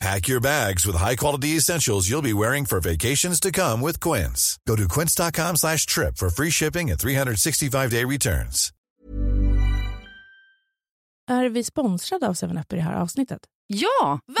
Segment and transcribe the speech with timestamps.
[0.00, 4.58] Pack your bags with high-quality essentials you'll be wearing for vacations to come with Quince.
[4.66, 8.72] Go to quince.com slash trip for free shipping and 365-day returns.
[11.30, 13.40] Är vi sponsrade av 7up i det här avsnittet?
[13.66, 14.40] Ja, Va?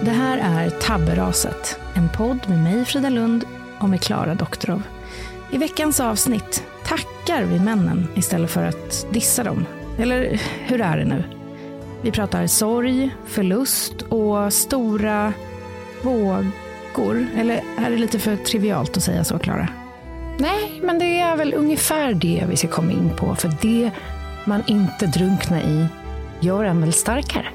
[0.00, 3.44] Det här är Tabberaset, en podd med mig Frida Lund
[3.78, 4.82] och med Klara Doktorov.
[5.50, 9.66] I veckans avsnitt tackar vi männen istället för att dissa dem.
[9.98, 11.24] Eller hur är det nu?
[12.02, 15.32] Vi pratar sorg, förlust och stora
[16.02, 17.26] vågor.
[17.36, 19.68] Eller är det lite för trivialt att säga så, Klara?
[20.38, 23.34] Nej, men det är väl ungefär det vi ska komma in på.
[23.34, 23.90] För det
[24.44, 25.86] man inte drunknar i
[26.40, 27.46] gör en väl starkare.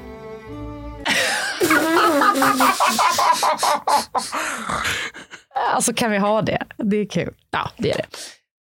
[5.74, 6.62] alltså kan vi ha det?
[6.76, 7.34] Det är kul.
[7.50, 8.06] Ja, det är det.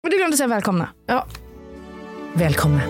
[0.04, 0.90] Men du glömde säga välkomna.
[1.08, 1.26] Ja.
[2.34, 2.82] Välkomna.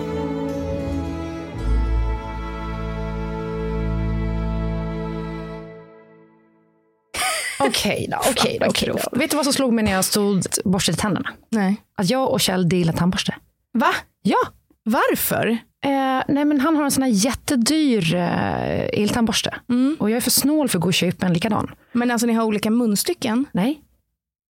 [7.60, 9.18] Okej då, okej då, okej då.
[9.18, 11.30] Vet du vad som slog mig när jag stod borstade tänderna?
[11.50, 11.76] Nej.
[11.96, 13.34] Att jag och Kjell delar tandborste.
[13.72, 13.94] Va?
[14.22, 14.38] Ja.
[14.82, 15.58] Varför?
[15.84, 19.54] Eh, nej men han har en sån här jättedyr eh, eltandborste.
[19.68, 19.96] Mm.
[20.00, 21.74] Och jag är för snål för att gå och köpa en likadan.
[21.92, 23.46] Men alltså ni har olika munstycken?
[23.52, 23.80] Nej.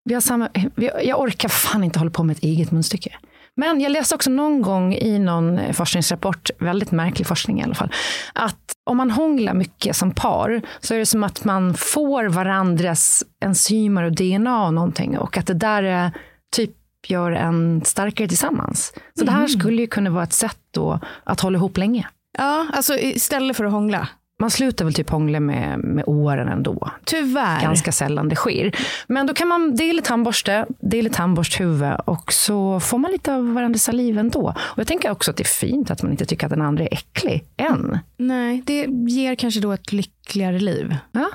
[0.05, 3.11] Vi har samma, vi, jag orkar fan inte hålla på med ett eget munstycke.
[3.57, 7.93] Men jag läste också någon gång i någon forskningsrapport, väldigt märklig forskning i alla fall,
[8.33, 13.25] att om man hånglar mycket som par så är det som att man får varandras
[13.45, 16.11] enzymer och DNA och någonting och att det där är,
[16.57, 16.71] typ
[17.11, 18.95] gör en starkare tillsammans.
[19.19, 22.09] Så det här skulle ju kunna vara ett sätt då att hålla ihop länge.
[22.39, 24.09] Ja, alltså istället för att hångla.
[24.41, 26.91] Man slutar väl typ hångla med, med åren ändå.
[27.05, 27.63] Tyvärr.
[27.63, 28.77] Ganska sällan det sker.
[29.07, 33.83] Men då kan man dela tandborste, dela tandborsthuvud och så får man lite av varandras
[33.83, 34.55] saliv ändå.
[34.59, 36.85] Och jag tänker också att det är fint att man inte tycker att den andra
[36.85, 37.99] är äcklig än.
[38.17, 40.97] Nej, det ger kanske då ett lyckligare liv.
[41.13, 41.31] Ja.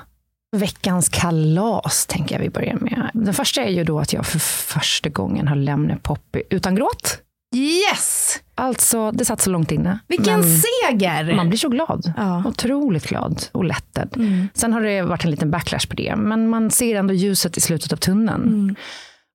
[0.56, 3.10] Veckans kalas tänker jag vi börjar med.
[3.14, 7.18] Den första är ju då att jag för första gången har lämnat Poppy utan gråt.
[7.54, 8.38] Yes!
[8.54, 9.98] Alltså, det satt så långt inne.
[10.08, 11.34] Vilken seger!
[11.36, 12.12] man blir så glad.
[12.16, 12.42] Ja.
[12.46, 14.16] Otroligt glad och lättad.
[14.16, 14.48] Mm.
[14.54, 17.60] Sen har det varit en liten backlash på det, men man ser ändå ljuset i
[17.60, 18.42] slutet av tunneln.
[18.42, 18.76] Mm.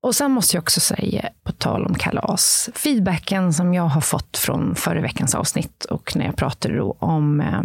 [0.04, 4.38] Och sen måste jag också säga, på tal om kalas, feedbacken som jag har fått
[4.38, 7.62] från förra veckans avsnitt och när jag pratade då om eh,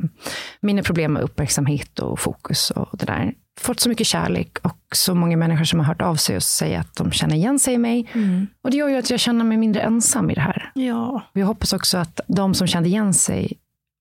[0.61, 3.35] mina problem med uppmärksamhet och fokus och det där.
[3.61, 6.81] Fått så mycket kärlek och så många människor som har hört av sig och säger
[6.81, 8.11] att de känner igen sig i mig.
[8.13, 8.47] Mm.
[8.63, 10.71] Och det gör ju att jag känner mig mindre ensam i det här.
[10.75, 11.23] Ja.
[11.35, 13.53] Och jag hoppas också att de som kände igen sig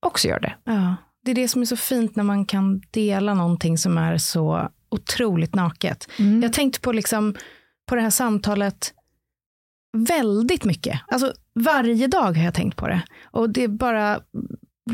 [0.06, 0.54] också gör det.
[0.64, 0.96] ja.
[1.24, 4.68] Det är det som är så fint när man kan dela någonting som är så
[4.88, 6.08] otroligt naket.
[6.18, 6.42] Mm.
[6.42, 7.34] Jag tänkte på, liksom,
[7.88, 8.94] på det här samtalet
[9.96, 11.00] väldigt mycket.
[11.08, 13.02] Alltså varje dag har jag tänkt på det.
[13.30, 14.20] Och det bara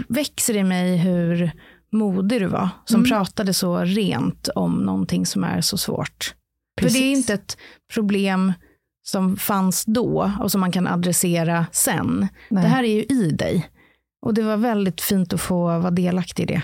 [0.09, 1.51] växer i mig hur
[1.93, 2.69] modig du var.
[2.85, 3.11] Som Mm.
[3.11, 6.35] pratade så rent om någonting som är så svårt.
[6.81, 7.17] För det är Precis.
[7.17, 7.57] inte ett
[7.95, 8.53] problem
[9.07, 12.29] som fanns då och som man kan adressera sen.
[12.49, 12.63] Nej.
[12.63, 13.69] Det här är ju i dig.
[14.27, 16.63] Och det var väldigt fint att få vara delaktig i det.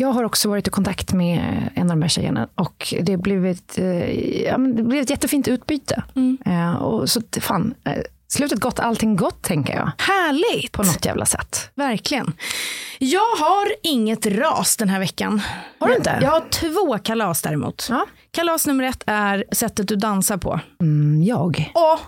[0.00, 3.46] Jag har också varit i kontakt med en av de här tjejerna och det blev
[3.46, 6.02] ett, eh, ja, det blev ett jättefint utbyte.
[6.16, 6.38] Mm.
[6.46, 9.90] Eh, och så fan, eh, slutet gott, allting gott tänker jag.
[9.98, 10.72] Härligt!
[10.72, 11.70] På något jävla sätt.
[11.74, 12.32] Verkligen.
[12.98, 15.42] Jag har inget ras den här veckan.
[15.78, 16.18] Har du inte?
[16.22, 17.86] Jag har två kalas däremot.
[17.90, 18.06] Ja.
[18.30, 20.60] Kalas nummer ett är sättet du dansar på.
[20.80, 21.72] Mm, jag.
[21.74, 21.98] Åh,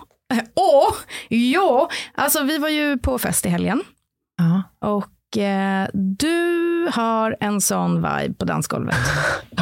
[0.55, 0.93] åh,
[1.29, 1.89] ja.
[2.15, 3.83] Alltså vi var ju på fest i helgen.
[4.37, 4.63] Ja.
[4.89, 5.07] Och
[5.93, 8.95] du har en sån vibe på dansgolvet.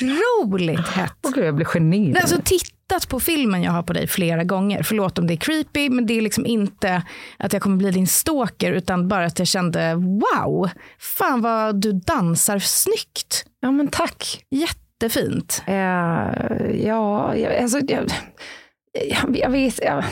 [0.00, 1.26] Otroligt hett.
[1.26, 2.16] Och gud, jag blir generad.
[2.16, 4.82] Alltså tittat på filmen jag har på dig flera gånger.
[4.82, 7.02] Förlåt om det är creepy, men det är liksom inte
[7.38, 11.92] att jag kommer bli din stalker, utan bara att jag kände wow, fan vad du
[11.92, 13.44] dansar snyggt.
[13.60, 14.44] ja, men tack.
[14.50, 15.62] Jättefint.
[15.66, 15.74] Eh,
[16.86, 18.10] ja, jag, alltså, jag,
[19.10, 19.80] jag, jag vet.
[19.82, 20.04] Jag,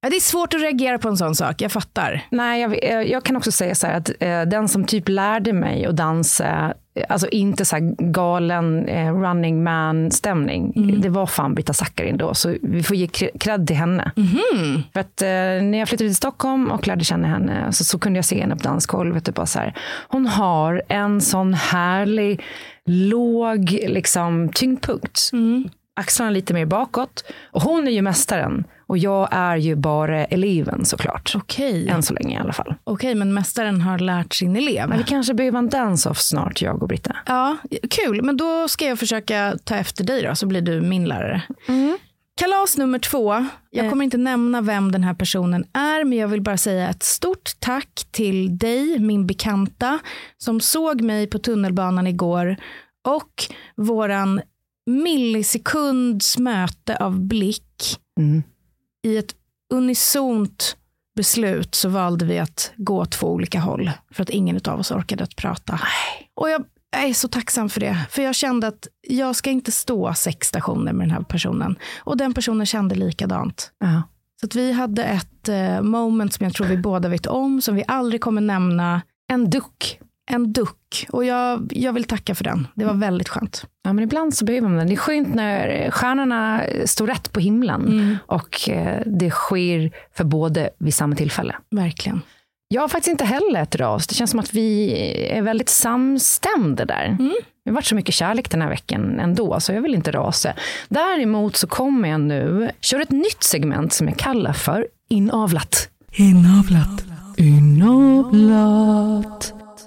[0.00, 2.22] Ja, det är svårt att reagera på en sån sak, jag fattar.
[2.30, 5.52] Nej, jag, jag, jag kan också säga så här att eh, den som typ lärde
[5.52, 11.54] mig att dansa, eh, alltså inte så här galen eh, running man-stämning, det var fan
[11.54, 14.12] Britta Zackari då, så vi får ge cre- cred till henne.
[14.92, 15.28] För att eh,
[15.66, 18.56] när jag flyttade till Stockholm och lärde känna henne så, så kunde jag se henne
[18.56, 19.74] på dansgolvet och bara så här,
[20.08, 22.42] hon har en sån härlig,
[22.86, 25.30] låg liksom, tyngdpunkt.
[25.96, 27.24] Axlarna lite mer bakåt.
[27.52, 31.32] Och hon är ju mästaren och jag är ju bara eleven såklart.
[31.36, 32.74] Okej, Än så länge i alla fall.
[32.84, 34.88] Okej, men mästaren har lärt sin elev.
[34.88, 37.16] Men vi kanske behöver en dance-off snart, jag och Britta.
[37.26, 37.56] Ja,
[37.90, 38.22] kul.
[38.22, 41.42] Men då ska jag försöka ta efter dig då, så blir du min lärare.
[42.40, 43.46] Kalas nummer två.
[43.70, 43.90] Jag Eh.
[43.90, 47.50] kommer inte nämna vem den här personen är, men jag vill bara säga ett stort
[47.58, 49.98] tack till dig, min bekanta,
[50.38, 52.56] som såg mig på tunnelbanan igår
[53.08, 53.32] och
[53.76, 54.40] våran
[54.90, 57.64] millisekunds möte av blick
[58.20, 58.42] Mm.
[59.08, 59.34] I ett
[59.74, 60.76] unisont
[61.16, 65.24] beslut så valde vi att gå två olika håll för att ingen av oss orkade
[65.24, 65.80] att prata.
[66.34, 66.64] Och jag
[66.96, 70.92] är så tacksam för det, för jag kände att jag ska inte stå sex stationer
[70.92, 71.78] med den här personen.
[71.98, 73.72] Och den personen kände likadant.
[73.78, 74.02] Ja.
[74.40, 77.74] Så att vi hade ett eh, moment som jag tror vi båda vet om, som
[77.74, 79.02] vi aldrig kommer nämna.
[79.30, 80.00] En duck.
[80.28, 82.66] En duck och jag, jag vill tacka för den.
[82.74, 83.64] Det var väldigt skönt.
[83.82, 84.86] Ja, men ibland så behöver man den.
[84.86, 88.16] Det är skönt när stjärnorna står rätt på himlen mm.
[88.26, 91.56] och eh, det sker för både vid samma tillfälle.
[91.70, 92.22] Verkligen.
[92.68, 94.06] Jag har faktiskt inte heller ett ras.
[94.06, 94.92] Det känns som att vi
[95.30, 97.04] är väldigt samstämda där.
[97.04, 97.34] Mm.
[97.64, 100.52] Det har varit så mycket kärlek den här veckan ändå, så jag vill inte rasa.
[100.88, 105.88] Däremot så kommer jag nu köra ett nytt segment som jag kallar för inavlat.
[106.12, 107.04] Inavlat.
[107.36, 108.88] Inavlat.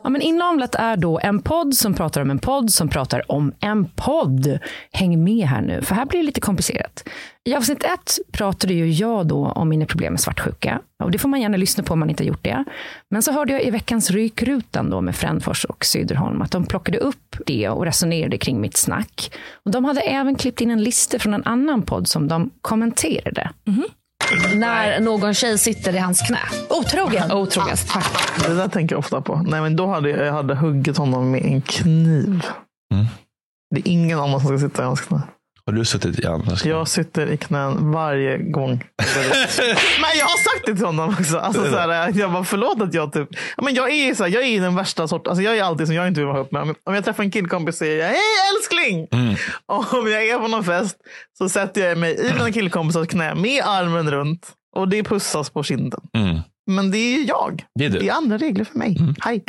[0.03, 3.53] Ja, men Inavlat är då en podd som pratar om en podd som pratar om
[3.59, 4.59] en podd.
[4.91, 7.03] Häng med här nu, för här blir det lite komplicerat.
[7.49, 10.81] I avsnitt ett pratade ju jag då om mina problem med svartsjuka.
[11.03, 12.63] Och det får man gärna lyssna på om man inte har gjort det.
[13.09, 16.97] Men så hörde jag i veckans Rykrutan då med Frändfors och Syderholm att de plockade
[16.97, 19.31] upp det och resonerade kring mitt snack.
[19.65, 23.49] Och de hade även klippt in en lista från en annan podd som de kommenterade.
[23.67, 23.91] Mm -hmm
[24.55, 26.39] när någon tjej sitter i hans knä.
[26.69, 27.31] Otrogen.
[27.31, 28.47] Otrogen, tack.
[28.47, 29.35] Det där tänker jag ofta på.
[29.35, 32.45] Nej, men då hade jag, jag hade huggit honom med en kniv.
[32.93, 33.05] Mm.
[33.75, 35.21] Det är ingen annan som ska sitta i hans knä.
[35.65, 38.71] Har du suttit i andras Jag sitter i knän varje gång.
[40.01, 41.37] men jag har sagt det till honom också.
[41.37, 43.29] Alltså, så här, jag bara, förlåt att jag typ...
[43.57, 45.31] Men jag är så här, jag är den värsta sorten.
[45.31, 46.75] Alltså, jag är alltid som jag inte vill vara ihop med.
[46.83, 48.19] Om jag träffar en killkompis säger jag hej
[48.55, 49.07] älskling.
[49.11, 49.35] Mm.
[49.65, 50.97] Om jag är på någon fest
[51.37, 54.51] så sätter jag mig i mina killkompisars knä med armen runt.
[54.75, 56.01] Och det pussas på kinden.
[56.13, 56.39] Mm.
[56.67, 57.65] Men det är jag.
[57.75, 58.97] Det är, det är andra regler för mig.
[58.99, 59.15] Mm.
[59.19, 59.43] Hej.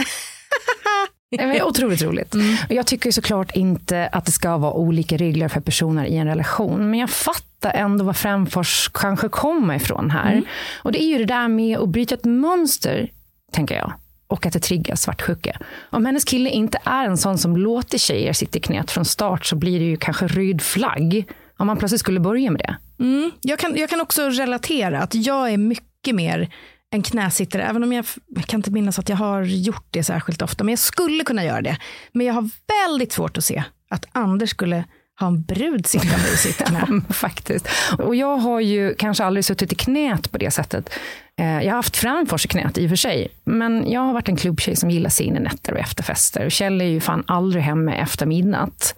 [1.37, 2.35] Det är otroligt roligt.
[2.35, 2.57] Mm.
[2.69, 6.91] Jag tycker såklart inte att det ska vara olika regler för personer i en relation.
[6.91, 10.33] Men jag fattar ändå var Frändfors kanske kommer ifrån här.
[10.33, 10.45] Mm.
[10.83, 13.11] Och det är ju det där med att bryta ett mönster,
[13.53, 13.93] tänker jag.
[14.27, 15.59] Och att det triggar svartsjuka.
[15.91, 19.47] Om hennes kille inte är en sån som låter tjejer sitta i knät från start
[19.47, 21.25] så blir det ju kanske röd flagg.
[21.57, 23.05] Om man plötsligt skulle börja med det.
[23.05, 23.31] Mm.
[23.41, 26.51] Jag, kan, jag kan också relatera att jag är mycket mer
[26.93, 30.43] en knäsittare, även om jag, jag kan inte minnas att jag har gjort det särskilt
[30.43, 31.77] ofta, men jag skulle kunna göra det.
[32.13, 32.51] Men jag har
[32.87, 34.85] väldigt svårt att se att Anders skulle
[35.21, 36.87] ha en brud sittande i sitt knä.
[37.09, 37.69] ja, faktiskt.
[37.99, 40.91] Och jag har ju kanske aldrig suttit i knät på det sättet.
[41.39, 44.29] Eh, jag har haft Framfors i knät i och för sig, men jag har varit
[44.29, 46.45] en klubbtjej som gillar sina nätter och efterfester.
[46.45, 48.95] Och Kjell är ju fan aldrig hemma efter midnatt.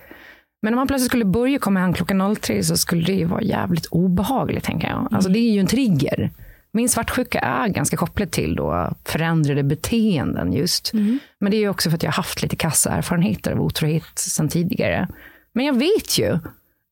[0.62, 3.42] Men om man plötsligt skulle börja komma hem klockan 03 så skulle det ju vara
[3.42, 5.08] jävligt obehagligt, tänker jag.
[5.10, 6.30] Alltså det är ju en trigger.
[6.76, 10.93] Min svartsjuka är ganska kopplad till då förändrade beteenden just.
[10.93, 11.19] Mm.
[11.40, 14.49] Men det är också för att jag har haft lite kassa erfarenheter av otrohet sedan
[14.49, 15.09] tidigare.
[15.52, 16.38] Men jag vet ju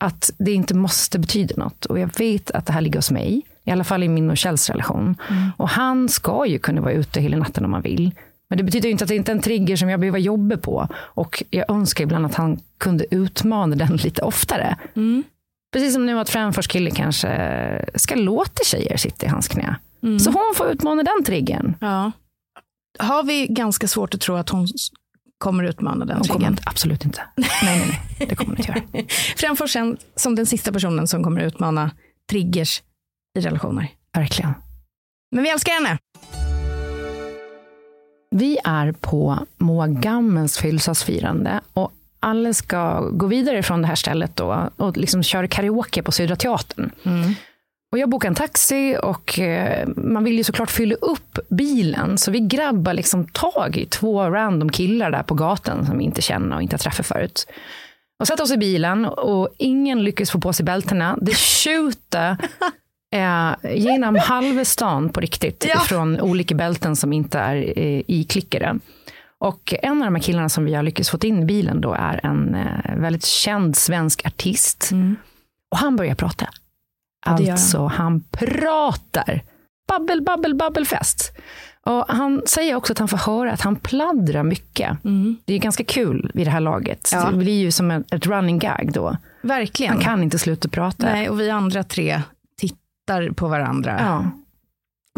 [0.01, 1.85] att det inte måste betyda något.
[1.85, 3.43] Och jag vet att det här ligger hos mig.
[3.65, 5.17] I alla fall i min och Kjells relation.
[5.31, 5.51] Mm.
[5.57, 8.15] Och han ska ju kunna vara ute hela natten om han vill.
[8.49, 10.89] Men det betyder inte att det inte är en trigger som jag behöver jobba på.
[10.95, 14.77] Och jag önskar ibland att han kunde utmana den lite oftare.
[14.97, 15.23] Mm.
[15.73, 19.76] Precis som nu att Framfors kille kanske ska låta tjejer sitta i hans knä.
[20.02, 20.19] Mm.
[20.19, 21.75] Så hon får utmana den triggern.
[21.81, 22.12] Ja.
[22.99, 24.69] Har vi ganska svårt att tro att hon
[25.38, 26.57] kommer utmana den hon triggern?
[26.64, 27.23] absolut inte.
[27.37, 28.29] nej, nej, nej.
[28.29, 29.07] Det kommer hon inte göra.
[29.37, 29.76] Framfors
[30.17, 31.91] som den sista personen som kommer utmana
[32.31, 32.83] triggers
[33.38, 33.88] i relationer.
[34.14, 34.55] Verkligen.
[35.35, 35.99] Men vi älskar henne.
[38.31, 44.37] Vi är på Moa Gammens födelsedagsfirande och alla ska gå vidare från det här stället
[44.37, 46.91] då och liksom köra karaoke på Södra Teatern.
[47.02, 47.35] Mm.
[47.93, 52.19] Och jag bokade en taxi och eh, man vill ju såklart fylla upp bilen.
[52.19, 56.23] Så vi grabbar liksom tag i två random killar där på gatan som vi inte
[56.23, 57.47] känner och inte har träffat förut.
[58.21, 61.19] Och satte oss i bilen och ingen lyckades få på sig bältena.
[61.21, 62.37] Det tjuter
[63.14, 65.81] eh, genom halva stan på riktigt ja.
[65.81, 68.79] från olika bälten som inte är eh, iklickade.
[69.43, 71.93] Och en av de här killarna som vi har lyckats få in i bilen då
[71.93, 74.89] är en eh, väldigt känd svensk artist.
[74.93, 75.17] Mm.
[75.71, 76.49] Och han börjar prata.
[77.27, 79.43] Alltså, han pratar.
[79.89, 81.33] Babbel, babbel, babbelfest.
[81.87, 85.05] Och han säger också att han får höra att han pladdrar mycket.
[85.05, 85.37] Mm.
[85.45, 87.11] Det är ganska kul vid det här laget.
[87.13, 87.31] Ja.
[87.31, 89.17] Det blir ju som ett running gag då.
[89.41, 89.93] Verkligen.
[89.93, 91.07] Han kan inte sluta prata.
[91.07, 92.23] Nej, och vi andra tre
[92.59, 93.97] tittar på varandra.
[94.01, 94.31] Ja.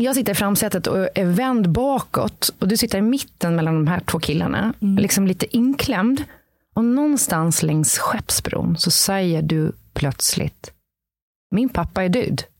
[0.00, 3.86] Jag sitter i framsätet och är vänd bakåt och du sitter i mitten mellan de
[3.86, 4.74] här två killarna.
[4.82, 5.02] Mm.
[5.02, 6.24] Liksom lite inklämd.
[6.74, 10.74] Och någonstans längs Skeppsbron så säger du plötsligt
[11.54, 12.42] min pappa är död.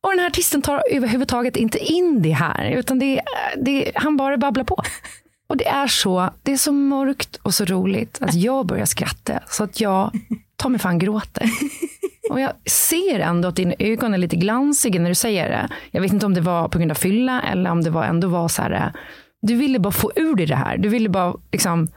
[0.00, 3.20] och den här artisten tar överhuvudtaget inte in det här, utan det,
[3.56, 4.82] det, han bara babblar på.
[5.50, 9.40] Och det är så, det är så mörkt och så roligt att jag börjar skratta
[9.46, 10.10] så att jag
[10.56, 11.50] tar mig fan gråter.
[12.30, 15.68] Och jag ser ändå att dina ögon är lite glansiga när du säger det.
[15.90, 18.28] Jag vet inte om det var på grund av fylla eller om det var ändå
[18.28, 18.92] var så här,
[19.42, 20.78] du ville bara få ur dig det här.
[20.78, 21.88] Du ville bara liksom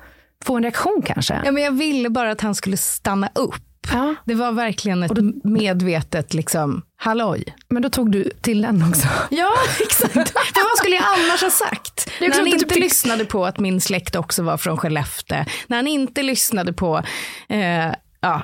[0.46, 1.42] få en reaktion kanske.
[1.46, 4.16] Ja, men jag ville bara att han skulle stanna upp Ja.
[4.26, 7.44] Det var verkligen ett då, medvetet liksom, halloj.
[7.70, 9.08] Men då tog du till den också.
[9.32, 10.14] Ja, exakt.
[10.14, 12.10] För vad skulle jag annars ha sagt?
[12.22, 12.80] När han inte typ...
[12.80, 15.46] lyssnade på att min släkt också var från Skellefteå.
[15.68, 17.04] När han inte lyssnade på
[17.50, 18.42] eh, ja,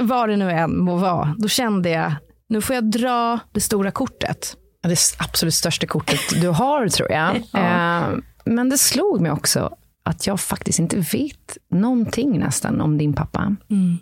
[0.00, 1.34] vad det nu än må vara.
[1.38, 2.12] Då kände jag,
[2.48, 4.56] nu får jag dra det stora kortet.
[4.82, 7.42] Ja, det absolut största kortet du har tror jag.
[7.52, 7.58] ja.
[7.58, 13.12] eh, men det slog mig också att jag faktiskt inte vet någonting nästan om din
[13.12, 13.56] pappa.
[13.70, 13.98] Mm.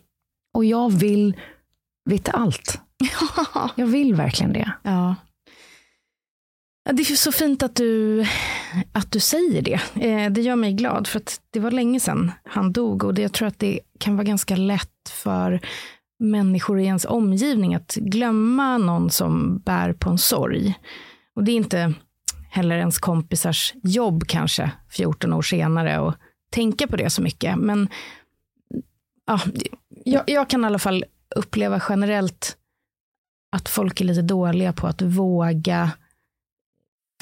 [0.57, 1.37] Och jag vill
[2.05, 2.81] veta allt.
[3.77, 4.73] jag vill verkligen det.
[4.83, 5.15] Ja.
[6.93, 8.25] Det är så fint att du,
[8.93, 9.81] att du säger det.
[9.95, 13.05] Eh, det gör mig glad, för att det var länge sedan han dog.
[13.05, 15.61] Och jag tror att det kan vara ganska lätt för
[16.19, 20.75] människor i ens omgivning att glömma någon som bär på en sorg.
[21.35, 21.95] Och det är inte
[22.51, 26.15] heller ens kompisars jobb kanske 14 år senare och
[26.51, 27.57] tänka på det så mycket.
[27.57, 27.89] Men
[29.27, 29.41] ja,
[30.13, 31.05] jag, jag kan i alla fall
[31.37, 32.57] uppleva generellt
[33.57, 35.91] att folk är lite dåliga på att våga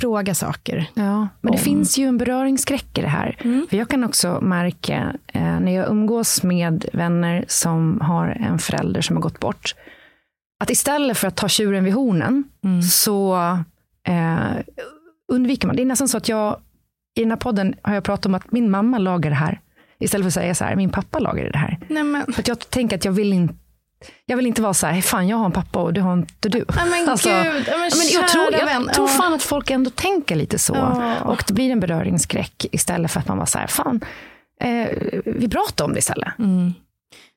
[0.00, 0.90] fråga saker.
[0.94, 3.36] Ja, men det finns ju en beröringsskräck i det här.
[3.40, 3.66] Mm.
[3.70, 9.00] För jag kan också märka eh, när jag umgås med vänner som har en förälder
[9.00, 9.74] som har gått bort,
[10.60, 12.82] att istället för att ta tjuren vid hornen mm.
[12.82, 13.36] så
[14.08, 14.56] eh,
[15.32, 15.76] undviker man.
[15.76, 16.60] Det är nästan så att jag,
[17.14, 19.60] i den här podden har jag pratat om att min mamma lagar det här.
[19.98, 21.78] Istället för att säga så här, min pappa lagade det här.
[21.88, 22.32] Nej, men...
[22.32, 23.54] För jag tänker att jag vill inte
[24.26, 26.48] jag vill inte vara så här, fan jag har en pappa och det har inte
[26.48, 26.64] du.
[26.76, 30.36] Nej, men alltså, gud, men, men jag tror, jag tror fan att folk ändå tänker
[30.36, 30.74] lite så.
[30.74, 31.20] Ja.
[31.20, 34.00] Och det blir en beröringsskräck istället för att man var så här, fan,
[34.60, 34.88] eh,
[35.26, 36.38] vi pratar om det istället.
[36.38, 36.72] Mm.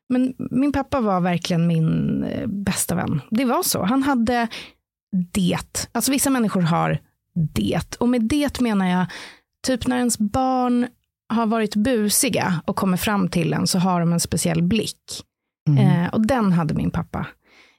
[0.09, 3.21] Men min pappa var verkligen min eh, bästa vän.
[3.29, 3.83] Det var så.
[3.83, 4.47] Han hade
[5.33, 5.87] det.
[5.91, 6.99] Alltså vissa människor har
[7.53, 7.95] det.
[7.99, 9.05] Och med det menar jag,
[9.67, 10.87] typ när ens barn
[11.29, 15.23] har varit busiga och kommer fram till en så har de en speciell blick.
[15.69, 16.03] Mm.
[16.03, 17.27] Eh, och den hade min pappa.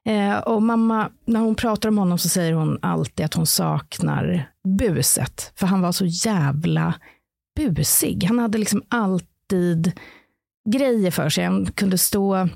[0.05, 4.51] Eh, och mamma, när hon pratar om honom så säger hon alltid att hon saknar
[4.79, 5.53] buset.
[5.57, 6.95] För han var så jävla
[7.57, 8.25] busig.
[8.25, 9.93] Han hade liksom alltid
[10.69, 11.45] grejer för sig.
[11.45, 12.49] Han kunde stå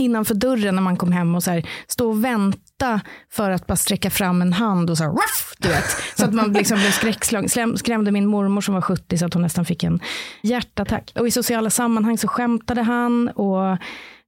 [0.00, 3.00] innanför dörren när man kom hem och så här, stå och vänta
[3.32, 5.84] för att bara sträcka fram en hand och så här, ruff, du vet.
[6.16, 7.78] Så att man liksom blev skräckslagen.
[7.78, 10.00] Skrämde min mormor som var 70 så att hon nästan fick en
[10.42, 11.12] hjärtattack.
[11.14, 13.78] Och i sociala sammanhang så skämtade han och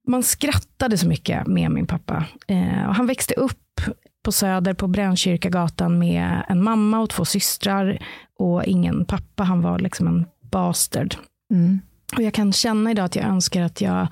[0.07, 2.25] man skrattade så mycket med min pappa.
[2.47, 3.81] Eh, och han växte upp
[4.23, 8.05] på Söder på Brännkyrkagatan med en mamma och två systrar
[8.39, 9.43] och ingen pappa.
[9.43, 11.15] Han var liksom en bastard.
[11.51, 11.79] Mm.
[12.15, 14.07] Och jag kan känna idag att jag önskar att jag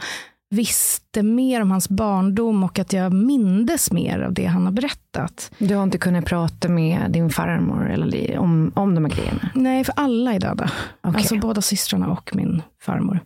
[0.56, 5.52] visste mer om hans barndom och att jag mindes mer av det han har berättat.
[5.58, 9.50] Du har inte kunnat prata med din farmor eller om, om de här grejerna?
[9.54, 10.72] Nej, för alla är döda.
[11.04, 11.20] Okay.
[11.20, 13.20] Alltså båda systrarna och min farmor.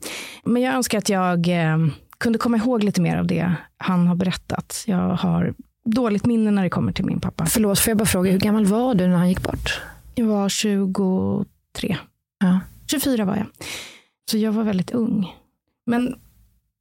[0.44, 1.78] Men jag önskar att jag eh,
[2.18, 4.84] kunde komma ihåg lite mer av det han har berättat.
[4.88, 5.54] Jag har
[5.86, 7.46] dåligt minne när det kommer till min pappa.
[7.46, 9.82] Förlåt, får jag bara fråga, hur gammal var du när han gick bort?
[10.16, 11.98] Jag var 23.
[12.40, 12.60] Ja.
[12.88, 13.46] 24 var jag.
[14.32, 15.36] Så jag var väldigt ung.
[15.86, 16.16] Men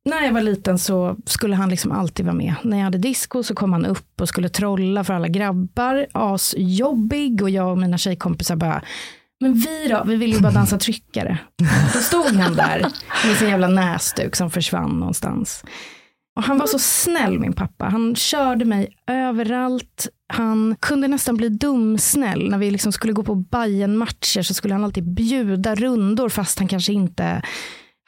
[0.09, 2.55] när jag var liten så skulle han liksom alltid vara med.
[2.63, 6.07] När jag hade disco så kom han upp och skulle trolla för alla grabbar.
[6.13, 8.83] Asjobbig och jag och mina tjejkompisar bara,
[9.41, 11.39] men vi då, vi vill ju bara dansa tryckare.
[11.95, 12.87] Då stod han där
[13.27, 15.65] med sin jävla näsduk som försvann någonstans.
[16.37, 17.85] Och han var så snäll min pappa.
[17.85, 20.09] Han körde mig överallt.
[20.33, 22.51] Han kunde nästan bli dumsnäll.
[22.51, 26.59] När vi liksom skulle gå på bayern matcher så skulle han alltid bjuda rundor fast
[26.59, 27.43] han kanske inte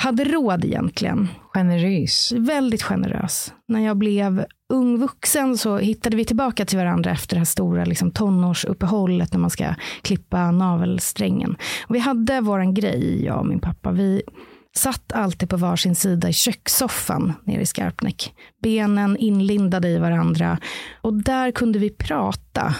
[0.00, 1.28] hade råd egentligen.
[1.54, 2.32] Generös.
[2.32, 3.52] Väldigt generös.
[3.68, 7.84] När jag blev ung vuxen så hittade vi tillbaka till varandra efter det här stora
[7.84, 11.56] liksom, tonårsuppehållet när man ska klippa navelsträngen.
[11.86, 13.92] Och vi hade våran grej, jag och min pappa.
[13.92, 14.22] Vi
[14.76, 18.34] satt alltid på varsin sida i kökssoffan nere i Skarpnäck.
[18.62, 20.58] Benen inlindade i varandra.
[21.00, 22.74] Och där kunde vi prata.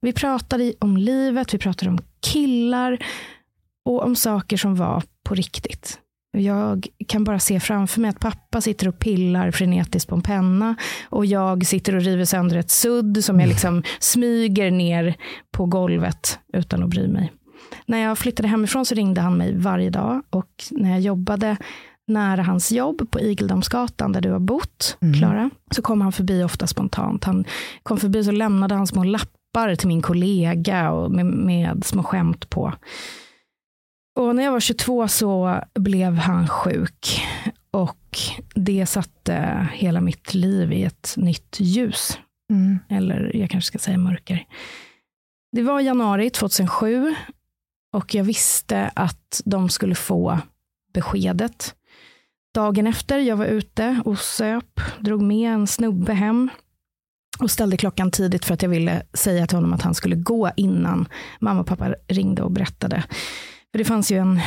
[0.00, 2.98] Vi pratade om livet, vi pratade om killar
[3.84, 5.98] och om saker som var på riktigt.
[6.38, 10.74] Jag kan bara se framför mig att pappa sitter och pillar frenetiskt på en penna
[11.08, 15.14] och jag sitter och river sönder ett sudd som jag liksom smyger ner
[15.50, 17.32] på golvet utan att bry mig.
[17.86, 21.56] När jag flyttade hemifrån så ringde han mig varje dag och när jag jobbade
[22.06, 25.14] nära hans jobb på Igeldamsgatan där du har bott, mm.
[25.14, 25.50] Klara, mm.
[25.70, 27.24] så kom han förbi ofta spontant.
[27.24, 27.44] Han
[27.82, 32.50] kom förbi så lämnade han små lappar till min kollega och med, med små skämt
[32.50, 32.72] på.
[34.14, 37.22] Och när jag var 22 så blev han sjuk.
[37.70, 38.18] Och
[38.54, 42.18] det satte hela mitt liv i ett nytt ljus.
[42.50, 42.78] Mm.
[42.88, 44.46] Eller jag kanske ska säga mörker.
[45.52, 47.14] Det var januari 2007
[47.92, 50.38] och jag visste att de skulle få
[50.94, 51.74] beskedet.
[52.54, 56.50] dagen efter, jag var ute och söp, drog med en snubbe hem
[57.40, 60.50] och ställde klockan tidigt för att jag ville säga till honom att han skulle gå
[60.56, 61.08] innan
[61.40, 63.04] mamma och pappa ringde och berättade.
[63.72, 64.40] För det fanns ju en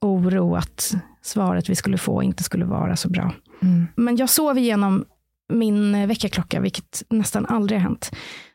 [0.00, 3.32] oro att svaret vi skulle få inte skulle vara så bra.
[3.62, 3.86] Mm.
[3.94, 5.04] Men jag sov igenom
[5.52, 8.10] min väckarklocka, vilket nästan aldrig har hänt.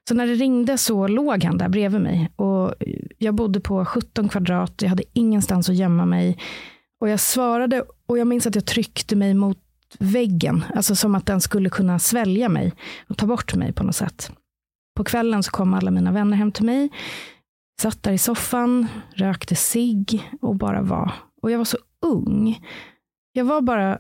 [0.08, 2.32] Så när det ringde så låg han där bredvid mig.
[2.36, 2.74] Och
[3.18, 6.38] jag bodde på 17 kvadrat, jag hade ingenstans att gömma mig.
[7.00, 9.58] Och jag svarade och jag minns att jag tryckte mig mot
[10.00, 12.74] väggen, alltså som att den skulle kunna svälja mig
[13.10, 14.32] och ta bort mig på något sätt.
[14.96, 16.90] På kvällen så kom alla mina vänner hem till mig,
[17.82, 20.06] satt där i soffan, rökte sig
[20.42, 21.12] och bara var.
[21.42, 22.60] Och jag var så ung.
[23.32, 24.00] Jag var bara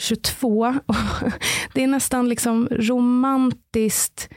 [0.00, 0.74] 22.
[0.86, 0.94] Och
[1.74, 4.28] det är nästan liksom romantiskt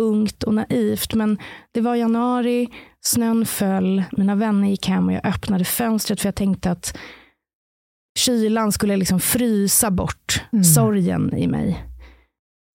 [0.00, 1.38] ungt och naivt, men
[1.72, 2.68] det var januari,
[3.00, 6.98] snön föll, mina vänner gick hem och jag öppnade fönstret för jag tänkte att
[8.18, 10.64] kylan skulle liksom frysa bort mm.
[10.64, 11.84] sorgen i mig.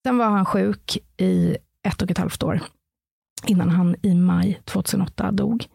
[0.05, 2.61] Sen var han sjuk i ett och ett halvt år
[3.45, 5.65] innan han i maj 2008 dog.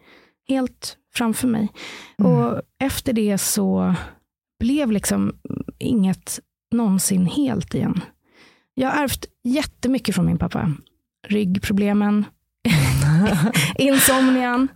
[0.49, 1.69] Helt framför mig.
[2.19, 2.33] Mm.
[2.33, 3.95] Och efter det så
[4.61, 5.33] blev liksom
[5.79, 6.41] inget
[6.73, 8.01] någonsin helt igen.
[8.75, 10.73] Jag har ärvt jättemycket från min pappa.
[11.29, 12.25] Ryggproblemen,
[13.79, 14.69] insomnian.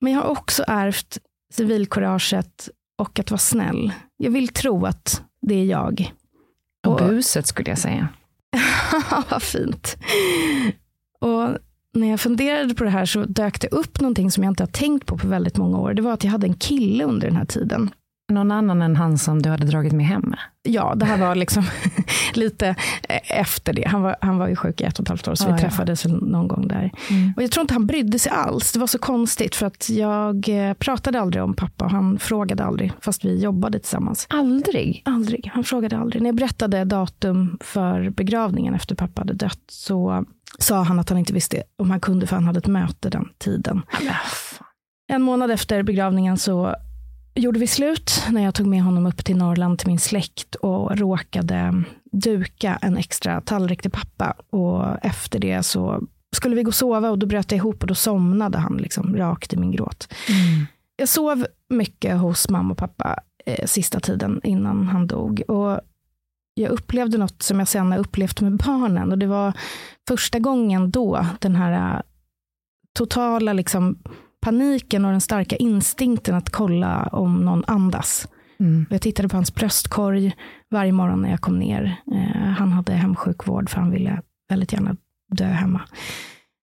[0.00, 1.18] Men jag har också ärvt
[1.52, 3.92] civilkuraget och att vara snäll.
[4.16, 6.12] Jag vill tro att det är jag.
[6.86, 8.08] Och, och buset skulle jag säga.
[9.30, 9.96] Vad fint.
[11.20, 11.58] Och
[11.94, 14.68] när jag funderade på det här så dök det upp någonting som jag inte har
[14.68, 15.94] tänkt på på väldigt många år.
[15.94, 17.90] Det var att jag hade en kille under den här tiden.
[18.32, 20.34] Någon annan än han som du hade dragit med hem?
[20.62, 21.64] Ja, det här var liksom
[22.34, 22.68] lite
[23.08, 23.88] eh, efter det.
[23.88, 25.60] Han var, han var ju sjuk i ett och ett halvt år, så ah, vi
[25.60, 26.10] träffades ja.
[26.10, 26.92] någon gång där.
[27.10, 27.32] Mm.
[27.36, 28.72] Och jag tror inte han brydde sig alls.
[28.72, 31.84] Det var så konstigt, för att jag eh, pratade aldrig om pappa.
[31.84, 34.26] Han frågade aldrig, fast vi jobbade tillsammans.
[34.30, 35.02] Aldrig?
[35.04, 35.50] Aldrig.
[35.54, 36.22] Han frågade aldrig.
[36.22, 40.24] När jag berättade datum för begravningen efter pappa hade dött, så
[40.58, 43.28] sa han att han inte visste om han kunde, för han hade ett möte den
[43.38, 43.82] tiden.
[45.12, 46.76] En månad efter begravningen så
[47.34, 50.98] gjorde vi slut när jag tog med honom upp till Norrland till min släkt och
[50.98, 54.34] råkade duka en extra tallrik till pappa.
[54.50, 56.02] Och efter det så
[56.36, 59.16] skulle vi gå och sova och då bröt jag ihop och då somnade han liksom
[59.16, 60.14] rakt i min gråt.
[60.28, 60.66] Mm.
[60.96, 65.42] Jag sov mycket hos mamma och pappa eh, sista tiden innan han dog.
[65.48, 65.80] Och
[66.54, 69.12] jag upplevde något som jag sen har upplevt med barnen.
[69.12, 69.52] Och det var
[70.08, 72.00] första gången då den här eh,
[72.92, 73.98] totala liksom,
[74.40, 78.28] paniken och den starka instinkten att kolla om någon andas.
[78.60, 78.86] Mm.
[78.90, 80.36] Jag tittade på hans bröstkorg
[80.70, 81.96] varje morgon när jag kom ner.
[82.12, 84.96] Eh, han hade hemsjukvård för han ville väldigt gärna
[85.28, 85.80] dö hemma.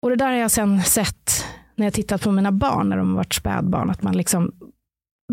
[0.01, 3.13] Och det där har jag sen sett när jag tittat på mina barn när de
[3.13, 3.89] varit spädbarn.
[3.89, 4.51] Att man liksom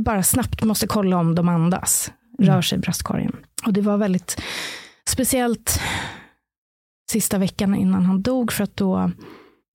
[0.01, 2.12] bara snabbt måste kolla om de andas.
[2.38, 2.55] Mm.
[2.55, 3.37] Rör sig bröstkorgen.
[3.67, 4.43] Och det var väldigt
[5.09, 5.81] speciellt
[7.11, 8.53] sista veckan innan han dog.
[8.53, 9.11] För att då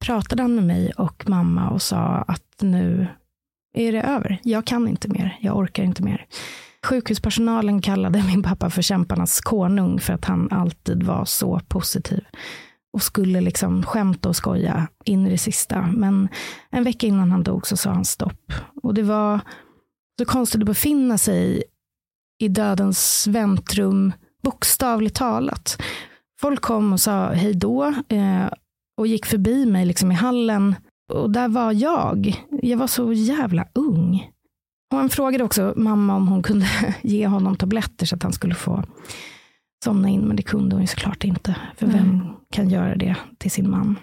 [0.05, 3.07] pratade han med mig och mamma och sa att nu
[3.73, 4.39] är det över.
[4.43, 5.37] Jag kan inte mer.
[5.41, 6.25] Jag orkar inte mer.
[6.85, 12.23] Sjukhuspersonalen kallade min pappa för kämparnas konung för att han alltid var så positiv
[12.93, 15.81] och skulle liksom skämta och skoja in i det sista.
[15.81, 16.29] Men
[16.69, 18.53] en vecka innan han dog så sa han stopp.
[18.83, 19.39] Och det var
[20.19, 21.63] så konstigt att befinna sig
[22.41, 25.81] i dödens väntrum, bokstavligt talat.
[26.39, 28.47] Folk kom och sa hej då eh,
[28.97, 30.75] och gick förbi mig liksom i hallen
[31.13, 32.45] och där var jag.
[32.61, 34.31] Jag var så jävla ung.
[34.91, 36.67] Och han frågade också mamma om hon kunde
[37.01, 38.83] ge honom tabletter så att han skulle få
[39.83, 40.21] somna in.
[40.21, 41.55] Men det kunde hon ju såklart inte.
[41.77, 41.97] För mm.
[41.97, 43.99] vem kan göra det till sin man?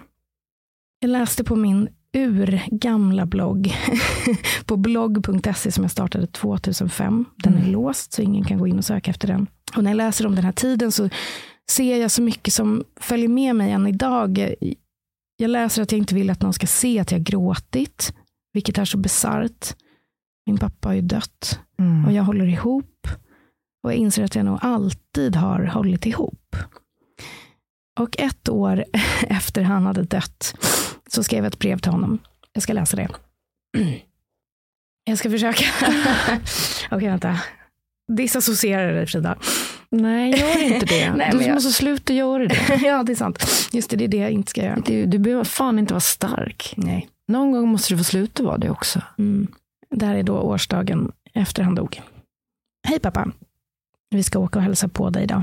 [1.00, 3.74] Jag läste på min urgamla blogg
[4.64, 7.24] på blogg.se som jag startade 2005.
[7.36, 7.72] Den är mm.
[7.72, 9.46] låst så ingen kan gå in och söka efter den.
[9.76, 11.08] Och när jag läser om den här tiden så
[11.70, 14.54] ser jag så mycket som följer med mig än idag.
[15.36, 18.14] Jag läser att jag inte vill att någon ska se att jag gråtit,
[18.52, 19.74] vilket är så bisarrt.
[20.46, 22.04] Min pappa har ju dött mm.
[22.04, 23.08] och jag håller ihop.
[23.82, 26.56] Och jag inser att jag nog alltid har hållit ihop.
[28.00, 28.84] Och ett år
[29.22, 30.54] efter han hade dött
[31.08, 32.18] så skrev jag ett brev till honom.
[32.52, 33.08] Jag ska läsa det.
[35.04, 35.64] Jag ska försöka.
[35.82, 37.40] Okej, okay, vänta.
[38.12, 39.38] Disassociera dig Frida.
[39.90, 41.14] Nej, gör inte det.
[41.14, 41.54] Nej, du jag...
[41.54, 42.80] måste sluta göra det.
[42.82, 43.68] ja, det är sant.
[43.72, 44.82] Just det, det är det jag inte ska göra.
[44.86, 46.74] Du, du behöver fan inte vara stark.
[46.76, 47.08] Nej.
[47.28, 49.02] Någon gång måste du få sluta vara det också.
[49.18, 49.46] Mm.
[49.90, 52.00] Det här är då årsdagen efter han dog.
[52.88, 53.30] Hej pappa.
[54.10, 55.42] Vi ska åka och hälsa på dig idag.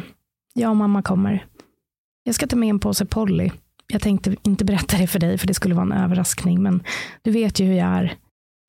[0.54, 1.46] Jag och mamma kommer.
[2.24, 3.52] Jag ska ta med en påse Polly.
[3.88, 6.84] Jag tänkte inte berätta det för dig, för det skulle vara en överraskning, men
[7.22, 8.18] du vet ju hur jag är.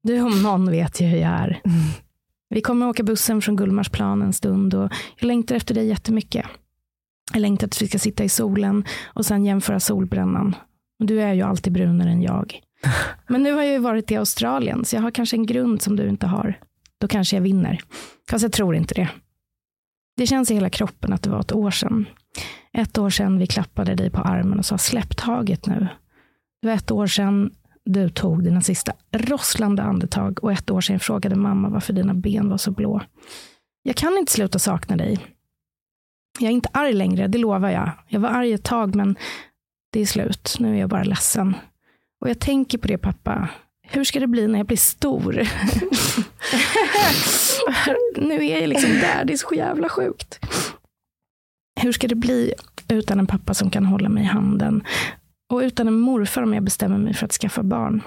[0.02, 1.60] Du om någon vet ju hur jag är.
[1.64, 1.78] Mm.
[2.48, 6.46] Vi kommer åka bussen från Gullmarsplan en stund och jag längtar efter dig jättemycket.
[7.32, 10.56] Jag längtar att vi ska sitta i solen och sen jämföra solbrännan.
[10.98, 12.60] Du är ju alltid brunare än jag.
[13.28, 15.96] Men nu har jag ju varit i Australien, så jag har kanske en grund som
[15.96, 16.58] du inte har.
[16.98, 17.80] Då kanske jag vinner.
[18.30, 19.08] Fast jag tror inte det.
[20.16, 22.06] Det känns i hela kroppen att det var ett år sedan.
[22.76, 25.88] Ett år sedan vi klappade dig på armen och sa släpp taget nu.
[26.62, 27.50] Det var ett år sedan
[27.84, 32.50] du tog dina sista rosslande andetag och ett år sedan frågade mamma varför dina ben
[32.50, 33.00] var så blå.
[33.82, 35.18] Jag kan inte sluta sakna dig.
[36.38, 37.90] Jag är inte arg längre, det lovar jag.
[38.08, 39.16] Jag var arg ett tag, men
[39.92, 40.56] det är slut.
[40.58, 41.54] Nu är jag bara ledsen.
[42.20, 43.48] Och jag tänker på det pappa.
[43.82, 45.32] Hur ska det bli när jag blir stor?
[48.16, 50.40] nu är jag liksom där, det är så jävla sjukt.
[51.80, 52.52] Hur ska det bli
[52.88, 54.84] utan en pappa som kan hålla mig i handen?
[55.52, 58.02] Och utan en morfar om jag bestämmer mig för att skaffa barn.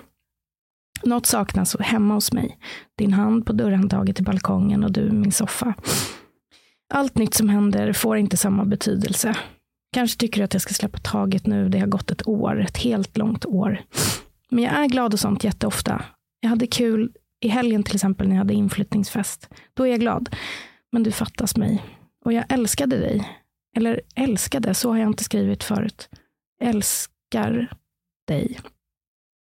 [1.03, 2.57] Något saknas hemma hos mig.
[2.97, 5.73] Din hand på dörrhandtaget till balkongen och du i min soffa.
[6.93, 9.35] Allt nytt som händer får inte samma betydelse.
[9.93, 11.69] Kanske tycker du att jag ska släppa taget nu.
[11.69, 13.81] Det har gått ett år, ett helt långt år.
[14.49, 16.05] Men jag är glad och sånt jätteofta.
[16.39, 19.49] Jag hade kul i helgen till exempel när jag hade inflyttningsfest.
[19.73, 20.35] Då är jag glad.
[20.91, 21.83] Men du fattas mig.
[22.25, 23.38] Och jag älskade dig.
[23.79, 26.09] Eller älskade, så har jag inte skrivit förut.
[26.61, 27.71] Älskar
[28.27, 28.59] dig.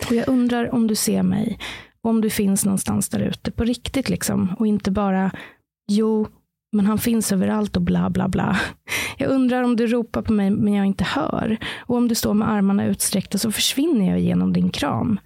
[0.09, 1.59] Och jag undrar om du ser mig.
[2.01, 4.55] Om du finns någonstans där ute på riktigt liksom.
[4.59, 5.31] Och inte bara,
[5.91, 6.29] jo,
[6.73, 8.61] men han finns överallt och bla bla bla.
[9.19, 11.57] Jag undrar om du ropar på mig men jag inte hör.
[11.79, 15.21] Och om du står med armarna utsträckta så försvinner jag genom din kram.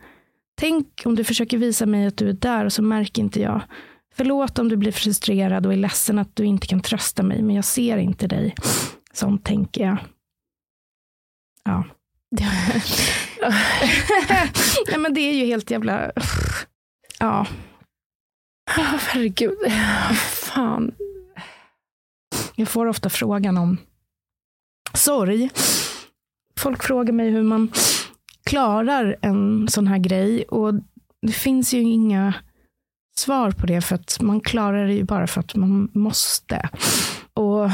[0.61, 3.63] Tänk om du försöker visa mig att du är där och så märker inte jag.
[4.15, 7.57] Förlåt om du blir frustrerad och är ledsen att du inte kan trösta mig, men
[7.57, 8.55] jag ser inte dig.
[9.17, 9.97] Sånt tänker jag.
[11.65, 11.85] Ja.
[14.89, 16.13] Nej, men det är ju helt jävla...
[17.19, 17.47] Ja.
[18.71, 19.59] Herregud.
[20.33, 20.95] Fan.
[22.55, 23.77] Jag får ofta frågan om
[24.95, 25.51] sorg.
[26.61, 27.73] Folk frågar mig hur man
[28.45, 30.45] klarar en sån här grej.
[30.45, 30.75] Och
[31.23, 32.35] det finns ju inga
[33.17, 36.69] svar på det, för att man klarar det ju bara för att man måste.
[37.35, 37.71] Och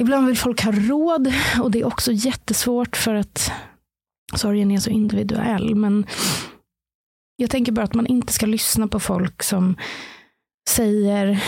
[0.00, 3.52] Ibland vill folk ha råd och det är också jättesvårt för att
[4.34, 5.74] sorgen är så individuell.
[5.74, 6.06] Men
[7.36, 9.76] jag tänker bara att man inte ska lyssna på folk som
[10.68, 11.44] säger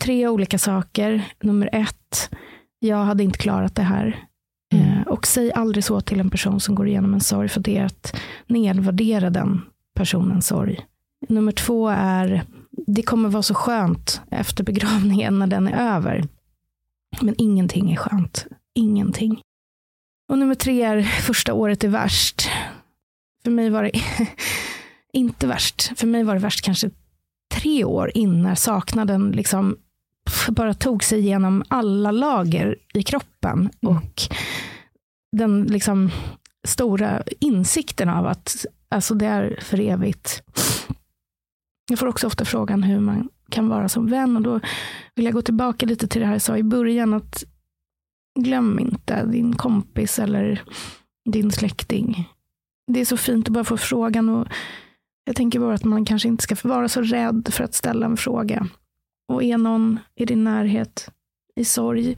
[0.00, 1.24] tre olika saker.
[1.42, 2.30] Nummer ett,
[2.78, 4.26] jag hade inte klarat det här.
[4.72, 4.98] Mm.
[4.98, 7.78] Eh, och säg aldrig så till en person som går igenom en sorg, för det
[7.78, 9.62] är att nedvärdera den
[9.94, 10.86] personens sorg.
[11.28, 12.42] Nummer två är,
[12.86, 16.24] det kommer vara så skönt efter begravningen när den är över.
[17.20, 18.46] Men ingenting är skönt.
[18.74, 19.40] Ingenting.
[20.28, 22.48] Och nummer tre är, första året är värst.
[23.44, 23.92] För mig var det
[25.12, 25.98] inte värst.
[25.98, 26.90] För mig var det värst kanske
[27.54, 29.76] tre år in när saknaden liksom
[30.48, 33.70] bara tog sig igenom alla lager i kroppen.
[33.82, 33.96] Mm.
[33.96, 34.22] Och
[35.36, 36.10] den liksom
[36.68, 40.42] stora insikten av att alltså det är för evigt.
[41.90, 44.36] Jag får också ofta frågan hur man kan vara som vän.
[44.36, 44.60] Och då
[45.14, 47.14] vill jag gå tillbaka lite till det här jag sa i början.
[47.14, 47.44] att
[48.40, 50.62] Glöm inte din kompis eller
[51.30, 52.28] din släkting.
[52.86, 54.28] Det är så fint att bara få frågan.
[54.28, 54.46] och
[55.24, 58.16] Jag tänker bara att man kanske inte ska vara så rädd för att ställa en
[58.16, 58.68] fråga.
[59.28, 61.10] Och är någon i din närhet
[61.56, 62.16] i sorg,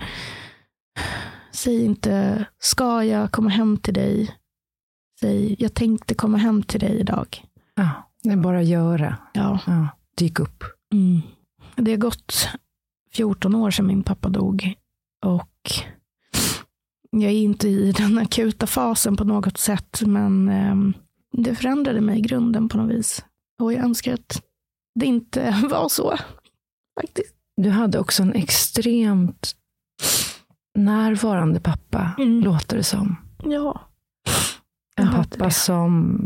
[1.53, 4.37] säg inte ska jag komma hem till dig.
[5.21, 7.43] Säg jag tänkte komma hem till dig idag.
[7.75, 7.91] Ja,
[8.23, 9.17] det är bara att göra.
[9.33, 9.59] Ja.
[9.67, 10.65] ja dyk upp.
[10.93, 11.23] Mm.
[11.77, 12.49] Det har gått
[13.13, 14.75] 14 år sedan min pappa dog.
[15.25, 15.71] Och
[17.11, 20.77] jag är inte i den akuta fasen på något sätt, men eh,
[21.33, 23.25] det förändrade mig i grunden på något vis.
[23.61, 24.43] Och jag önskar att
[24.95, 26.17] det inte var så.
[27.01, 27.35] Faktiskt.
[27.57, 29.57] Du hade också en extremt
[30.75, 32.41] närvarande pappa, mm.
[32.41, 33.17] låter det som.
[33.45, 33.81] Ja.
[34.97, 36.21] En pappa som,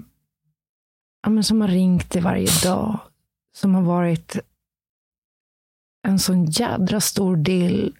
[1.22, 2.98] ja, men som har ringt dig varje dag.
[3.56, 4.38] Som har varit
[6.08, 7.94] en sån jädra stor del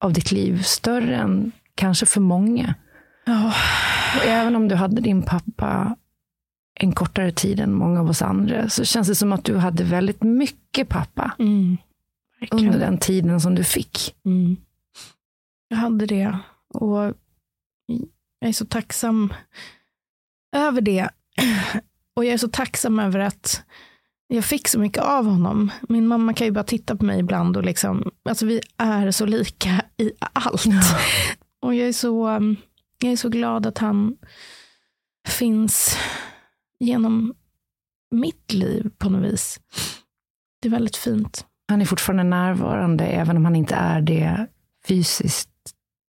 [0.00, 0.62] av ditt liv.
[0.62, 2.74] Större än kanske för många.
[3.26, 3.54] Oh.
[4.16, 5.96] Och även om du hade din pappa
[6.80, 9.84] en kortare tid än många av oss andra, så känns det som att du hade
[9.84, 11.34] väldigt mycket pappa.
[11.38, 11.76] Mm.
[12.50, 14.14] Under den tiden som du fick.
[14.24, 14.56] Mm.
[15.68, 16.38] Jag hade det.
[16.74, 17.14] Och
[18.38, 19.34] jag är så tacksam
[20.56, 21.08] över det.
[22.16, 23.62] Och jag är så tacksam över att
[24.34, 25.70] jag fick så mycket av honom.
[25.88, 29.26] Min mamma kan ju bara titta på mig ibland och liksom, alltså vi är så
[29.26, 30.66] lika i allt.
[30.66, 30.80] Ja.
[31.60, 32.28] Och jag är, så,
[33.02, 34.16] jag är så glad att han
[35.28, 35.96] finns
[36.80, 37.34] genom
[38.10, 39.60] mitt liv på något vis.
[40.62, 41.46] Det är väldigt fint.
[41.68, 44.46] Han är fortfarande närvarande, även om han inte är det
[44.88, 45.50] fysiskt,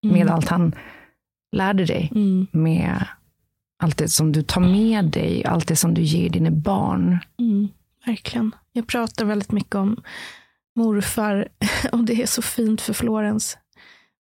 [0.04, 0.34] med Mm.
[0.34, 0.76] allt han
[1.52, 2.12] lärde dig.
[2.16, 2.48] Mm.
[2.52, 3.06] Med
[3.84, 7.20] allt det som du tar med dig, allt det som du ger dina barn.
[7.40, 7.68] Mm,
[8.06, 8.56] verkligen.
[8.72, 10.04] Jag pratar väldigt mycket om
[10.76, 11.48] morfar
[11.92, 13.58] och det är så fint för Florens.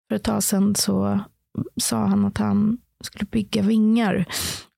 [0.09, 1.21] För ett tag sedan så
[1.81, 4.25] sa han att han skulle bygga vingar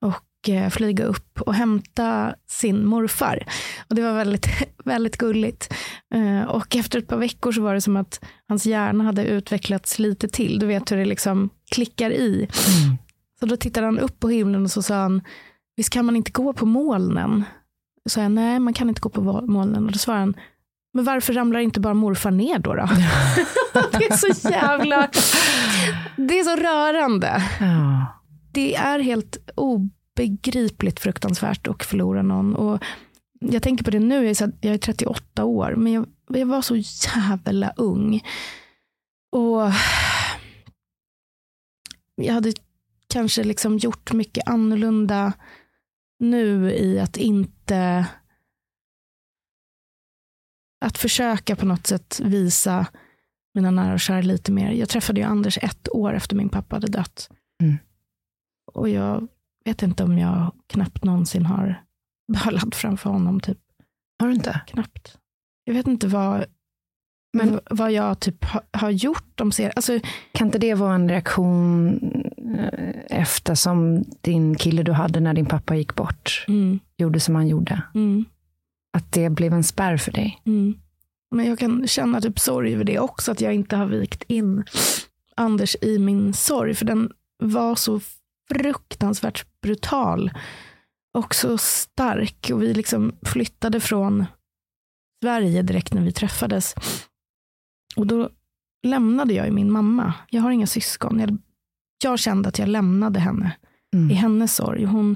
[0.01, 3.43] och eh, flyga upp och hämta sin morfar.
[3.89, 4.47] Och det var väldigt,
[4.85, 5.73] väldigt gulligt.
[6.13, 9.99] Eh, Och efter ett par veckor så var det som att hans hjärna hade utvecklats
[9.99, 10.59] lite till.
[10.59, 12.47] Du vet hur det liksom klickar i.
[13.39, 15.21] Så då tittade han upp på himlen och så sa han,
[15.75, 17.43] visst kan man inte gå på molnen?
[18.07, 19.85] Så sa jag, nej man kan inte gå på molnen.
[19.85, 20.35] Och då svarade han,
[20.93, 22.73] men varför ramlar inte bara morfar ner då?
[22.75, 22.81] då?
[23.91, 25.09] det är så jävla,
[26.17, 27.43] det är så rörande.
[27.59, 28.05] Ja.
[28.51, 32.55] Det är helt obegripligt fruktansvärt att förlora någon.
[32.55, 32.83] Och
[33.39, 36.05] jag tänker på det nu, jag är, så här- jag är 38 år, men jag,
[36.29, 38.23] jag var så jävla ung.
[39.31, 39.61] Och
[42.15, 42.53] jag hade
[43.09, 45.33] kanske liksom gjort mycket annorlunda
[46.19, 47.56] nu i att inte
[50.85, 52.87] att försöka på något sätt visa
[53.53, 54.71] mina nära och kära lite mer.
[54.71, 57.29] Jag träffade ju Anders ett år efter min pappa hade dött.
[57.63, 57.77] Mm.
[58.73, 59.27] Och jag
[59.65, 61.83] vet inte om jag knappt någonsin har
[62.45, 63.39] bölat framför honom.
[63.39, 63.57] Typ.
[64.19, 64.61] Har du inte?
[64.67, 65.17] Knappt.
[65.63, 66.45] Jag vet inte vad,
[67.37, 69.73] Men- vad jag typ har, har gjort de ser.
[69.75, 69.99] Alltså,
[70.31, 71.97] Kan inte det vara en reaktion
[72.57, 77.47] eh, eftersom din kille du hade när din pappa gick bort mm, gjorde som han
[77.47, 77.81] gjorde?
[77.95, 78.25] mm,
[78.93, 80.41] Att det blev en spärr för dig?
[80.45, 80.79] mm.
[81.31, 84.63] Men jag kan känna typ sorg över det också, att jag inte har vikt in
[85.35, 86.75] Anders i min sorg.
[86.75, 87.11] För den
[87.43, 87.99] var så
[88.49, 90.31] fruktansvärt brutal
[91.13, 92.49] och så stark.
[92.53, 94.25] Och vi liksom flyttade från
[95.23, 96.75] Sverige direkt när vi träffades.
[97.95, 98.29] Och då
[98.83, 100.13] lämnade jag ju min mamma.
[100.29, 101.19] Jag har inga syskon.
[101.19, 101.37] Jag,
[102.03, 103.51] jag kände att jag lämnade henne
[103.93, 104.11] Mm.
[104.11, 104.83] i hennes sorg.
[104.85, 105.15] Hon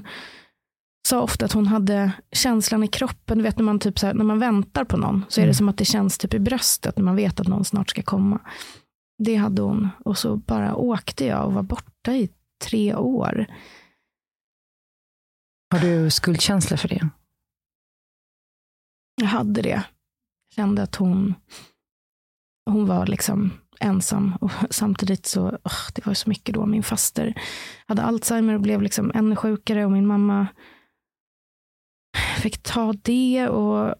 [1.08, 3.38] sa ofta att hon hade känslan i kroppen.
[3.38, 5.48] Du vet när man, typ så här, när man väntar på någon så är det
[5.48, 5.54] Mm.
[5.54, 8.40] som att det känns typ i bröstet när man vet att någon snart ska komma.
[9.18, 9.88] Det hade hon.
[10.04, 12.28] Och så bara åkte jag och var borta i
[12.64, 13.46] tre år.
[15.74, 17.08] Har du skuldkänsla för det?
[19.20, 19.84] Jag hade det.
[20.54, 21.34] Kände att hon,
[22.70, 24.36] hon var liksom ensam.
[24.40, 26.66] Och samtidigt så, åh, det var så mycket då.
[26.66, 27.34] Min faster
[27.86, 29.84] hade Alzheimer och blev liksom ännu sjukare.
[29.84, 30.46] Och min mamma
[32.42, 33.48] fick ta det.
[33.48, 33.94] och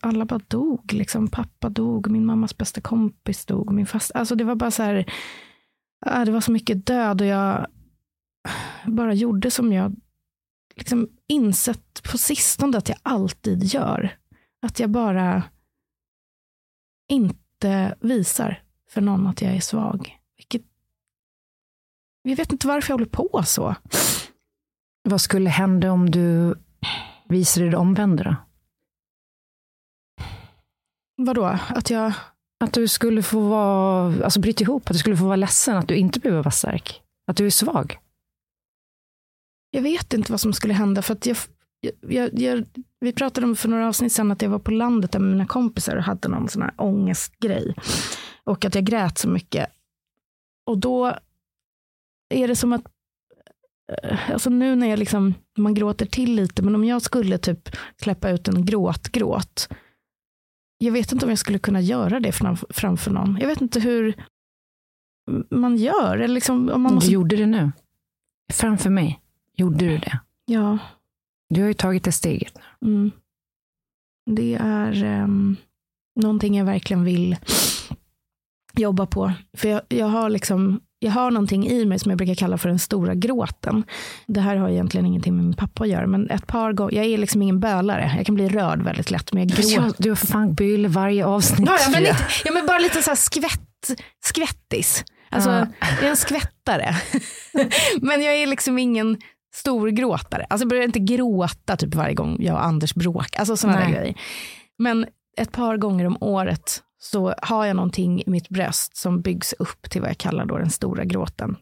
[0.00, 0.92] alla bara dog.
[0.92, 1.28] Liksom.
[1.28, 3.72] Pappa dog, min mammas bästa kompis dog.
[3.72, 4.10] Min fast...
[4.14, 5.04] Alltså det var bara så här,
[6.24, 7.66] det var så mycket död och jag
[8.86, 9.96] bara gjorde som jag
[10.76, 14.16] liksom insett på sistone att jag alltid gör.
[14.62, 15.42] Att jag bara
[17.08, 20.18] inte visar för någon att jag är svag.
[20.36, 20.62] Vilket...
[22.22, 23.74] Jag vet inte varför jag håller på så.
[25.10, 26.54] Vad skulle hända om du
[27.28, 28.24] visade det omvända?
[28.24, 28.36] då?
[31.16, 31.44] Vadå?
[31.68, 32.12] Att jag...
[32.64, 35.88] Att du skulle få vara, alltså bryta ihop, att du skulle få vara ledsen, att
[35.88, 37.02] du inte behöver vara stark.
[37.26, 37.98] Att du är svag.
[39.70, 41.02] Jag vet inte vad som skulle hända.
[41.02, 41.36] För att jag,
[42.00, 42.64] jag, jag,
[43.00, 45.46] vi pratade om för några avsnitt sedan att jag var på landet där med mina
[45.46, 47.74] kompisar och hade någon sån här ångestgrej.
[48.44, 49.70] Och att jag grät så mycket.
[50.66, 51.18] Och då
[52.34, 52.84] är det som att,
[54.32, 58.30] alltså nu när jag liksom, man gråter till lite, men om jag skulle typ släppa
[58.30, 59.68] ut en gråtgråt,
[60.78, 63.38] jag vet inte om jag skulle kunna göra det fram, framför någon.
[63.40, 64.14] Jag vet inte hur
[65.50, 66.18] man gör.
[66.18, 67.72] Eller liksom, om man måste, Du gjorde det nu.
[68.52, 69.20] Framför mig
[69.56, 70.20] gjorde du det.
[70.44, 70.78] ja,
[71.48, 72.58] Du har ju tagit det steget.
[72.82, 73.10] Mm.
[74.30, 75.56] Det är um,
[76.20, 77.36] någonting jag verkligen vill
[78.76, 79.32] jobba på.
[79.56, 82.68] För jag, jag, har liksom, jag har någonting i mig som jag brukar kalla för
[82.68, 83.84] den stora gråten.
[84.26, 87.04] Det här har egentligen ingenting med min pappa att göra, men ett par gånger, jag
[87.04, 88.12] är liksom ingen bölare.
[88.16, 90.02] Jag kan bli rörd väldigt lätt, men jag gråter.
[90.02, 91.68] Du har fan byl varje avsnitt.
[91.68, 93.90] Ja, men, inte, ja, men bara lite så här skvätt,
[94.24, 95.04] skvättis.
[95.30, 95.66] Alltså, Ja.
[95.80, 96.94] jag är en skvättare.
[98.02, 99.16] men jag är liksom ingen
[99.54, 100.46] stor gråtare.
[100.50, 103.40] Alltså jag börjar inte gråta typ varje gång jag och Anders bråkar.
[103.40, 104.14] Alltså sådana där grejer.
[104.78, 105.06] Men
[105.38, 109.90] ett par gånger om året så har jag någonting i mitt bröst som byggs upp
[109.90, 111.56] till vad jag kallar då den stora gråten.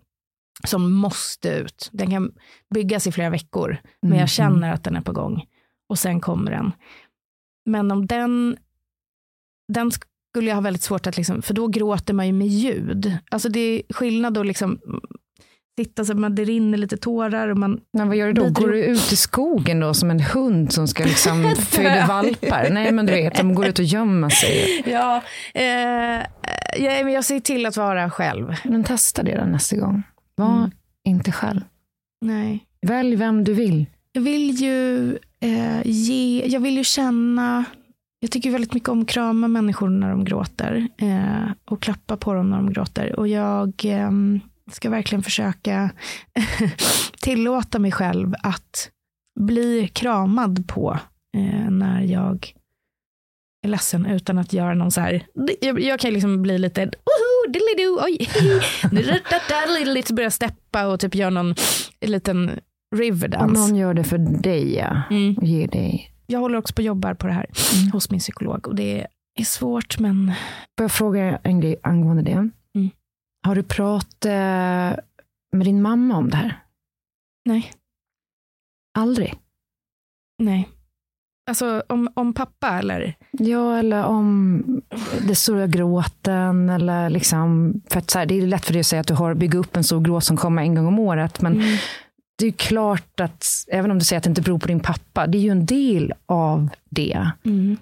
[0.66, 1.88] Som måste ut.
[1.92, 2.32] Den kan
[2.74, 5.44] byggas i flera veckor, men jag känner att den är på gång.
[5.88, 6.72] Och sen kommer den.
[7.66, 8.56] Men om den,
[9.72, 13.18] den skulle jag ha väldigt svårt att, liksom, för då gråter man ju med ljud.
[13.30, 14.80] Alltså det är skillnad att liksom
[15.84, 17.48] sitta så att man, det rinner lite tårar.
[17.48, 18.50] Och man Men vad gör du då?
[18.50, 22.68] Går du ut i skogen då som en hund som ska liksom föda valpar?
[22.70, 24.82] Nej men du vet, de går ut och gömmer sig.
[24.86, 25.22] Ja,
[25.54, 25.62] eh,
[26.84, 28.54] ja, men jag ser till att vara själv.
[28.64, 30.02] Men testa det då nästa gång.
[30.36, 30.70] Var Mm.
[31.04, 31.60] inte själv.
[32.20, 32.64] Nej.
[32.86, 33.86] Välj vem du vill.
[34.12, 35.10] Jag vill ju
[35.40, 37.64] eh, ge, jag vill ju känna,
[38.20, 42.34] jag tycker väldigt mycket om att krama människor när de gråter eh, och klappa på
[42.34, 43.18] dem när de gråter.
[43.18, 44.10] Och jag eh,
[44.70, 45.90] ska verkligen försöka
[47.20, 48.90] tillåta mig själv att
[49.40, 50.98] bli kramad på
[51.36, 52.52] eh, när jag
[53.64, 55.26] är ledsen utan att göra någon så här,
[55.60, 58.28] jag, jag kan liksom bli lite, woho, diddly-doo, oj,
[59.86, 61.54] lite börja steppa och typ göra någon
[62.00, 62.48] liten
[62.92, 63.60] Om riverdance.
[63.60, 65.02] någon gör det för dig ja.
[65.10, 65.34] Mm.
[65.36, 66.12] och ger dig.
[66.26, 67.46] Jag håller också på och jobbar på det här
[67.78, 67.92] Mm.
[67.92, 69.06] hos min psykolog och det
[69.38, 70.32] är svårt men
[70.78, 72.50] Får jag fråga en grej angående det?
[73.46, 74.98] Har du pratat eh,
[75.52, 76.58] med din mamma om det här?
[77.44, 77.72] nej,
[78.98, 79.34] Aldrig?
[80.38, 80.68] nej.
[81.50, 83.14] Alltså om, om pappa eller?
[83.30, 84.62] Ja, eller om
[85.28, 86.68] det stora gråten.
[86.68, 89.14] Eller liksom, för att så här, det är lätt för dig att säga att du
[89.14, 91.40] har byggt upp en stor gråt som kommer en gång om året.
[91.40, 91.76] Men Mm.
[92.38, 95.26] det är klart att, även om du säger att det inte beror på din pappa,
[95.26, 97.30] det är ju en del av det.
[97.44, 97.76] Mm.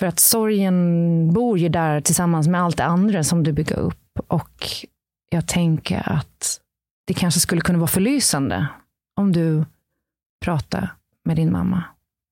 [0.00, 4.01] För att sorgen bor ju där tillsammans med allt det andra som du bygger upp.
[4.28, 4.66] Och
[5.30, 6.60] jag tänker att
[7.06, 8.66] det kanske skulle kunna vara förlysande
[9.16, 9.64] om du
[10.44, 10.94] pratar
[11.24, 11.84] med din mamma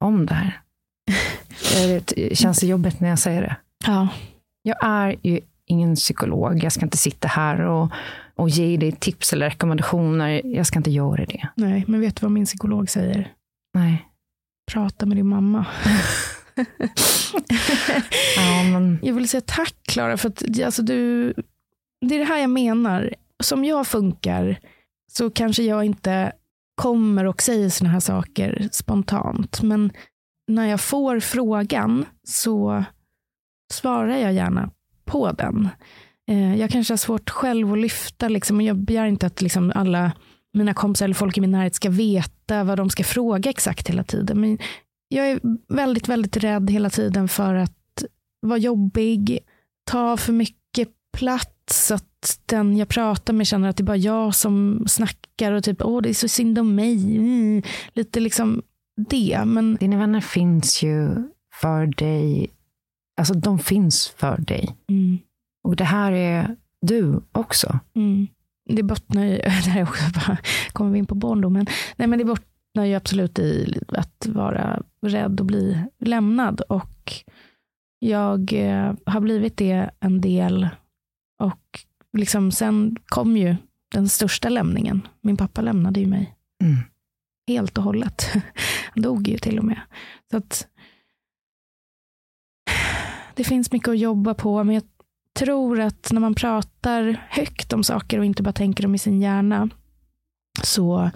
[0.05, 0.61] om det här.
[2.17, 3.57] Det känns det jobbigt när jag säger det.
[3.87, 4.09] Ja,
[4.63, 6.65] Jag är ju ingen psykolog.
[6.65, 7.93] Jag ska inte sitta här och,
[8.35, 10.43] och ge dig tips eller rekommendationer.
[10.45, 11.49] Jag ska inte göra det.
[11.55, 13.33] nej, men vet du vad min psykolog säger?
[13.75, 14.07] Nej.
[14.73, 15.67] Prata med din mamma.
[18.37, 21.35] Ja, men, Jag vill säga tack Klara för att alltså, du,
[22.01, 23.15] det är det här jag menar.
[23.43, 24.59] Som jag funkar
[25.13, 26.33] så kanske jag inte
[26.75, 29.63] kommer och säger sådana här saker spontant.
[29.63, 29.93] Men
[30.49, 32.85] när jag får frågan så
[33.73, 34.71] svarar jag gärna
[35.05, 35.69] på den.
[36.31, 39.73] Eh, jag kanske har svårt själv att lyfta, liksom, och jag begär inte att liksom,
[39.75, 40.13] alla
[40.53, 44.05] mina kompisar eller folk i min närhet ska veta vad de ska fråga exakt hela
[44.05, 44.41] tiden.
[44.41, 44.59] Men
[45.09, 48.05] jag är väldigt, väldigt rädd hela tiden för att
[48.41, 49.39] vara jobbig,
[49.91, 50.60] ta för mycket
[51.13, 55.65] plats, att den jag pratar med känner att det är bara jag som snackar och
[55.65, 57.17] typ, åh det är så synd om mig.
[57.17, 57.63] Mm.
[57.93, 58.63] Lite liksom
[59.09, 61.11] det, men dina vänner finns ju
[61.61, 62.51] för dig.
[63.21, 64.77] Alltså de finns för dig.
[64.89, 65.19] mm,
[65.65, 67.79] Och det här är du också.
[67.95, 68.27] mm.
[68.69, 70.39] det bottnar ju, det här är också bara,
[70.73, 75.41] kommer vi in på barndomen, nej men det bottnar ju absolut i att vara rädd
[75.41, 77.13] och bli lämnad och
[77.99, 80.69] jag eh, har blivit det en del
[81.41, 81.81] och
[82.13, 83.57] liksom sen kom ju
[83.93, 85.09] den största lämningen.
[85.21, 86.77] Min pappa lämnade ju mig Mm.
[87.49, 88.31] helt och hållet.
[88.95, 89.81] Han dog ju till och med.
[90.31, 90.67] Så att
[93.35, 94.85] det finns mycket att jobba på, men jag
[95.39, 99.21] tror att när man pratar högt om saker och inte bara tänker dem i sin
[99.21, 99.69] hjärna,
[100.63, 101.11] så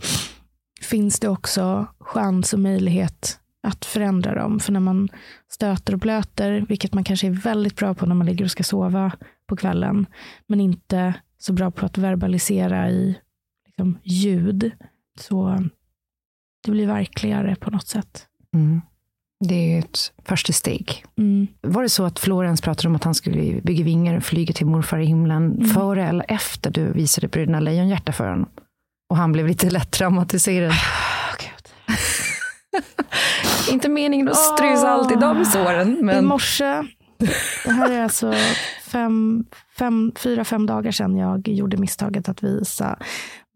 [0.80, 4.60] finns det också chans och möjlighet att förändra dem.
[4.60, 5.08] För när man
[5.50, 8.62] stöter och blöter, vilket man kanske är väldigt bra på när man ligger och ska
[8.64, 9.12] sova
[9.48, 10.06] på kvällen,
[10.46, 13.18] men inte så bra på att verbalisera i
[13.66, 14.70] liksom, ljud,
[15.20, 15.58] så
[16.64, 18.26] det blir verkligare på något sätt.
[18.54, 18.80] Mm.
[19.48, 21.04] Det är ett första steg.
[21.18, 21.46] Mm.
[21.60, 24.66] Var det så att Florens pratade om att han skulle bygga vingar och flyga till
[24.66, 25.68] morfar i himlen Mm.
[25.68, 28.48] före eller efter du visade Bröderna Lejonhjärta för honom?
[29.10, 30.70] Och han blev lite lätt traumatiserad.
[30.70, 31.96] Åh, Gud.
[33.74, 34.90] Inte meningen att strysa Åh.
[34.90, 36.82] allt i de såren, I men morse,
[37.64, 38.34] det här är alltså
[38.84, 39.44] fem,
[39.78, 42.98] fem, fyra, fem dagar sedan jag gjorde misstaget att visa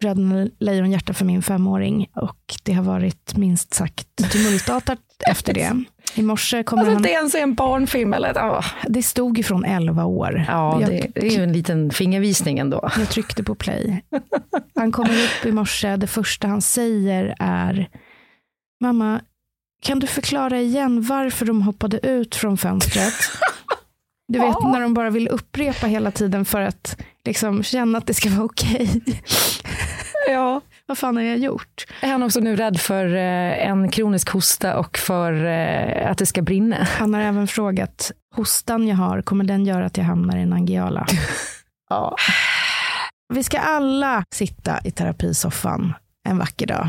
[0.01, 4.99] Bröderna Lejonhjärta för min femåring och det har varit minst sagt tumultartat
[5.31, 5.85] efter det.
[6.15, 8.13] I morse kommer alltså, han, inte ens är en barnfilm.
[8.13, 8.67] Eller, åh.
[8.89, 10.45] det stod ifrån 11 år.
[10.49, 12.91] Ja, jag, det, det är ju en liten fingervisning ändå.
[12.99, 14.03] jag tryckte på play.
[14.75, 17.89] Han kommer upp i morse, det första han säger är
[18.81, 19.21] Mamma,
[19.83, 23.15] kan du förklara igen varför de hoppade ut från fönstret?
[24.29, 28.15] Du vet när de bara vill upprepa hela tiden för att liksom känna att det
[28.15, 29.03] ska vara okej.
[30.29, 30.61] Ja.
[30.87, 31.87] Vad fan har jag gjort?
[32.01, 36.27] Är han också nu rädd för eh, en kronisk hosta och för eh, att det
[36.27, 36.77] ska brinna?
[36.99, 40.53] Han har även frågat, hostan jag har, kommer den göra att jag hamnar i en
[40.53, 41.07] angiala?
[41.91, 42.17] Ja.
[43.35, 45.95] Vi ska alla sitta i terapisoffan
[46.29, 46.89] en vacker dag.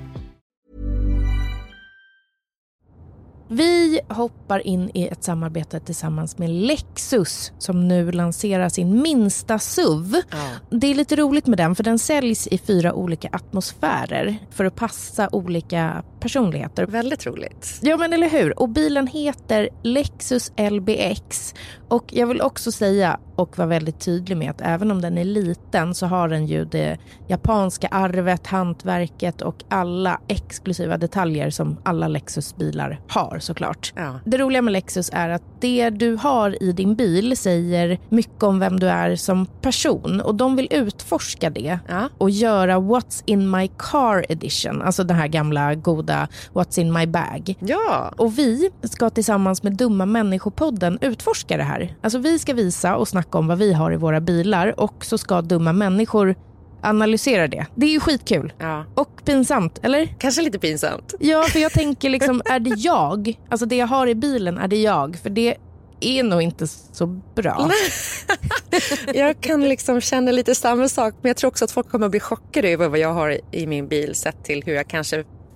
[3.53, 10.15] Vi hoppar in i ett samarbete tillsammans med Lexus som nu lanserar sin minsta SUV.
[10.31, 10.37] Ja.
[10.69, 14.75] Det är lite roligt med den för den säljs i fyra olika atmosfärer för att
[14.75, 16.85] passa olika personligheter.
[16.85, 17.79] Väldigt roligt.
[17.81, 18.59] Ja men eller hur.
[18.59, 21.53] Och bilen heter Lexus LBX.
[21.87, 25.23] Och jag vill också säga och vara väldigt tydlig med att även om den är
[25.25, 32.07] liten så har den ju det japanska arvet, hantverket och alla exklusiva detaljer som alla
[32.07, 33.93] Lexus-bilar har såklart.
[33.95, 34.19] Ja.
[34.25, 38.59] Det roliga med Lexus är att det du har i din bil säger mycket om
[38.59, 42.09] vem du är som person och de vill utforska det Ja.
[42.17, 47.05] och göra What's in my car edition, alltså den här gamla goda What's in my
[47.07, 47.55] bag.
[47.59, 48.13] Ja.
[48.17, 51.95] Och vi ska tillsammans med Dumma människopodden utforska det här.
[52.01, 55.17] Alltså vi ska visa och snacka om vad vi har i våra bilar och så
[55.17, 56.35] ska dumma människor
[56.83, 57.65] analysera det.
[57.75, 58.53] Det är ju skitkul.
[58.59, 58.85] ja.
[58.95, 60.05] Och pinsamt, eller?
[60.19, 61.13] Kanske lite pinsamt.
[61.19, 63.39] Ja, för jag tänker liksom, är det jag?
[63.49, 65.15] Alltså det jag har i bilen, är det jag?
[65.23, 65.55] För det
[65.99, 67.05] är nog inte så
[67.35, 67.69] bra.
[69.13, 72.11] Jag kan liksom känna lite samma sak men jag tror också att folk kommer att
[72.11, 75.23] bli chockade över vad jag har i min bil sett till hur jag kanske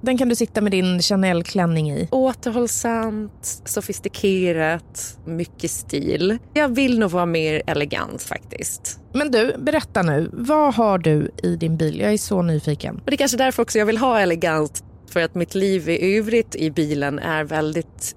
[0.00, 2.08] Den kan du sitta med din Chanel-klänning i.
[2.10, 6.38] Återhållsamt, sofistikerat, mycket stil.
[6.54, 9.00] Jag vill nog vara mer elegant faktiskt.
[9.12, 10.30] Men du, berätta nu.
[10.32, 12.00] Vad har du i din bil?
[12.00, 12.94] Jag är så nyfiken.
[12.94, 14.84] Och det är kanske därför också jag vill ha elegant.
[15.10, 18.16] För att mitt liv i övrigt i bilen är väldigt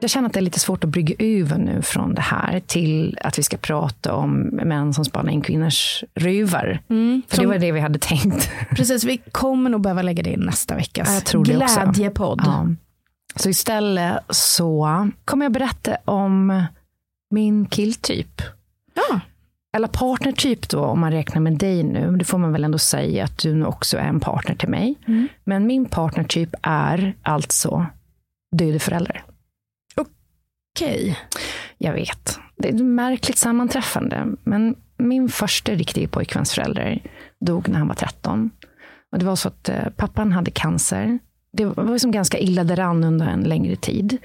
[0.00, 3.18] Jag känner att det är lite svårt att brygga över nu från det här till
[3.22, 6.80] att vi ska prata om män som spanar in kvinnors ruvar.
[6.90, 8.50] Mm, För som, det var det vi hade tänkt.
[8.70, 12.42] Precis, vi kommer nog behöva lägga det in nästa veckas glädjepodd.
[12.44, 12.68] Ja.
[13.36, 16.64] Så istället så kommer jag berätta om
[17.30, 18.42] min killtyp.
[18.94, 19.20] Ja.
[19.76, 22.16] Eller partnertyp då, om man räknar med dig nu.
[22.16, 24.94] Det får man väl ändå säga att du nu också är en partner till mig.
[25.06, 25.28] Mm.
[25.44, 27.86] Men min partnertyp är alltså
[28.56, 29.24] död förälder.
[30.78, 31.02] Okej.
[31.02, 31.14] Okay.
[31.78, 32.38] Jag vet.
[32.56, 34.26] Det är ett märkligt sammanträffande.
[34.44, 37.02] Men min första riktiga pojkvänsförälder
[37.40, 38.50] dog när han var 13.
[39.12, 41.18] Och det var så att eh, pappan hade cancer.
[41.52, 44.18] Det var liksom ganska illa däran under en längre tid.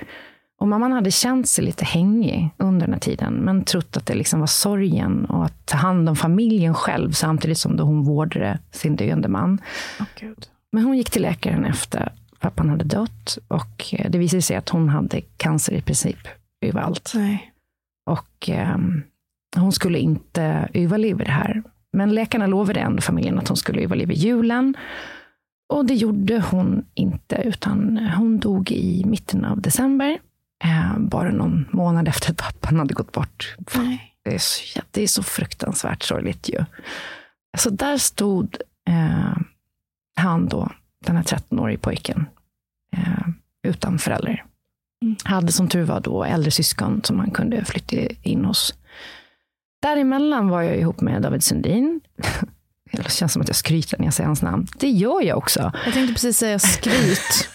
[0.60, 4.14] Och mamman hade känt sig lite hängig under den här tiden, men trott att det
[4.14, 8.60] liksom var sorgen och att ta hand om familjen själv samtidigt som då hon vårdade
[8.72, 9.62] sin döende man.
[9.99, 10.06] Oh,
[10.72, 14.70] men hon gick till läkaren efter pappan hade dött och eh, det visade sig att
[14.70, 16.18] hon hade cancer i princip
[16.64, 17.11] överallt.
[17.16, 17.53] Nej.
[18.05, 19.03] Och um,
[19.55, 21.64] hon skulle inte överleva det här.
[21.93, 24.78] Men läkarna lovade ändå familjen att hon skulle överleva julen.
[25.70, 30.20] Och det gjorde hon inte, utan hon dog i mitten av december.
[30.64, 33.55] Eh, bara någon månad efter att pappan hade gått bort.
[34.24, 36.66] Det är, så, det är så fruktansvärt sorgligt ju.
[37.57, 38.57] Så där stod
[38.89, 39.38] eh,
[40.16, 40.72] han då,
[41.05, 42.26] den här 13-årige pojken,
[42.95, 43.28] eh,
[43.64, 44.45] utan föräldrar.
[45.24, 48.76] Hade som tur var då äldre syskon som han kunde flytta in hos.
[49.82, 52.01] Däremellan var jag ihop med David Sundin.
[52.91, 54.68] Det känns som att jag skryter när jag säger hans namn.
[54.80, 55.72] Det gör jag också.
[55.86, 57.49] Jag tänkte precis säga skryt.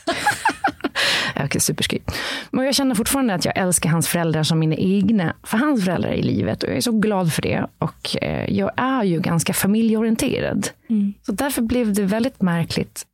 [1.45, 2.11] okay, superskryt.
[2.51, 6.13] Men jag känner fortfarande att jag älskar hans föräldrar som mina egna, för hans föräldrar
[6.13, 6.63] i livet.
[6.63, 7.67] Och jag är så glad för det.
[7.79, 10.69] Och eh, jag är ju ganska familjeorienterad.
[10.89, 11.15] Mm.
[11.23, 13.07] Så därför blev det väldigt märkligt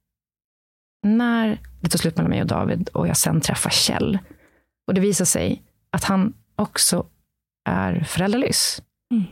[1.04, 4.18] när det tog slut mellan mig och David och jag sen träffar Kjell.
[4.86, 7.06] Och det visar sig att han också
[7.68, 8.82] är föräldralös.
[9.10, 9.24] Mm.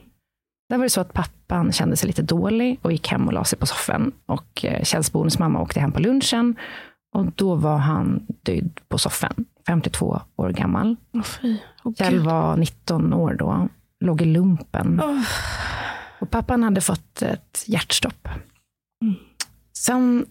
[0.68, 3.44] Där var det så att pappan kände sig lite dålig och gick hem och la
[3.44, 4.12] sig på soffan.
[4.26, 6.56] Och eh, Kjells bonusmamma åkte hem på lunchen.
[7.14, 10.96] Och då var han död på soffan, 52 år gammal.
[11.12, 11.22] Oh,
[11.84, 13.68] oh, Kjell var 19 år då,
[14.00, 15.00] låg i lumpen.
[15.00, 15.22] Oh.
[16.20, 18.28] Och pappan hade fått ett hjärtstopp.
[19.02, 19.14] Mm.
[19.76, 20.26] Sen,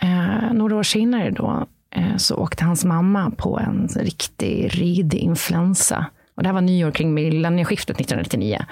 [0.00, 6.06] eh, några år senare då, eh, så åkte hans mamma på en riktig ridig influensa.
[6.34, 8.64] Och det här var nyår kring millennieskiftet 1999.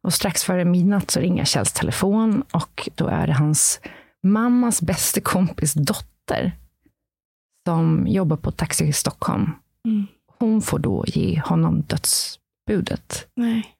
[0.00, 3.80] Och strax före midnatt så ringer Kjells telefon och då är det hans
[4.22, 6.52] mammas bästa kompis dotter
[7.66, 9.50] som jobbar på Taxi i Stockholm.
[9.84, 10.06] Mm.
[10.38, 13.28] Hon får då ge honom dödsbudet.
[13.36, 13.74] Nej.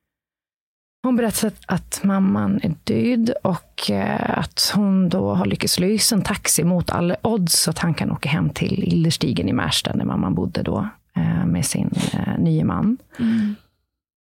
[1.02, 6.22] Hon berättar att mamman är död och eh, att hon då har lyckats lösa en
[6.22, 10.04] taxi mot alla odds så att han kan åka hem till Illerstigen i Märsta där
[10.04, 12.98] mamman bodde då eh, med sin eh, nye man.
[13.18, 13.54] Mm.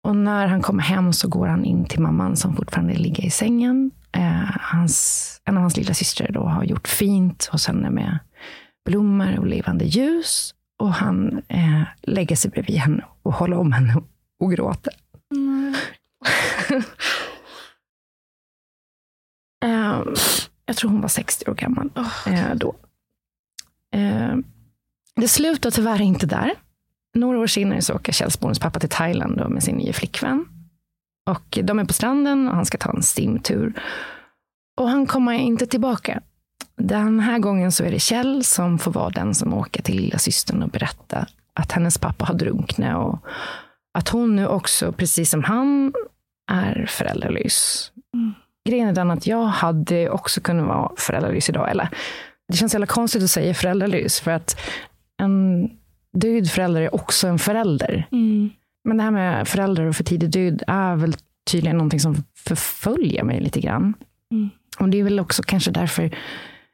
[0.03, 3.29] Och när han kommer hem så går han in till mamman som fortfarande ligger i
[3.29, 3.91] sängen.
[4.59, 8.19] hans, en av hans lilla systrar då har gjort fint hos henne med
[8.85, 10.53] blommor och levande ljus.
[10.79, 11.41] Och han
[12.01, 13.95] lägger sig bredvid henne och håller om henne
[14.39, 14.93] och gråter.
[15.35, 15.75] Mm.
[19.63, 20.03] eh,
[20.65, 21.89] jag tror hon var 60 år gammal
[22.27, 22.75] eh, då.
[23.95, 24.35] Eh,
[25.15, 26.51] det slutar tyvärr inte där.
[27.13, 30.45] Några år senare så åker Kjells pappa till Thailand med sin nya flickvän.
[31.29, 33.81] Och de är på stranden och han ska ta en simtur.
[34.77, 36.21] Och han kommer inte tillbaka.
[36.75, 40.17] Den här gången så är det Kjell som får vara den som åker till lilla
[40.17, 43.19] systern och berätta att hennes pappa har drunknat och
[43.93, 45.93] att hon nu också, precis som han,
[46.51, 47.91] är föräldralös.
[48.13, 48.33] Mm.
[48.69, 51.71] Grejen är den att jag hade också kunnat vara föräldralös idag.
[51.71, 51.89] Eller,
[52.47, 54.59] det känns jävla konstigt att säga föräldralös, för att
[55.17, 55.69] en
[56.13, 58.07] död förälder är också en förälder.
[58.11, 58.49] Mm.
[58.83, 61.13] Men det här med föräldrar och för tidig död är väl
[61.51, 63.93] tydligen någonting som förföljer mig lite grann.
[64.31, 64.49] Mm.
[64.79, 66.11] Och det är väl också kanske därför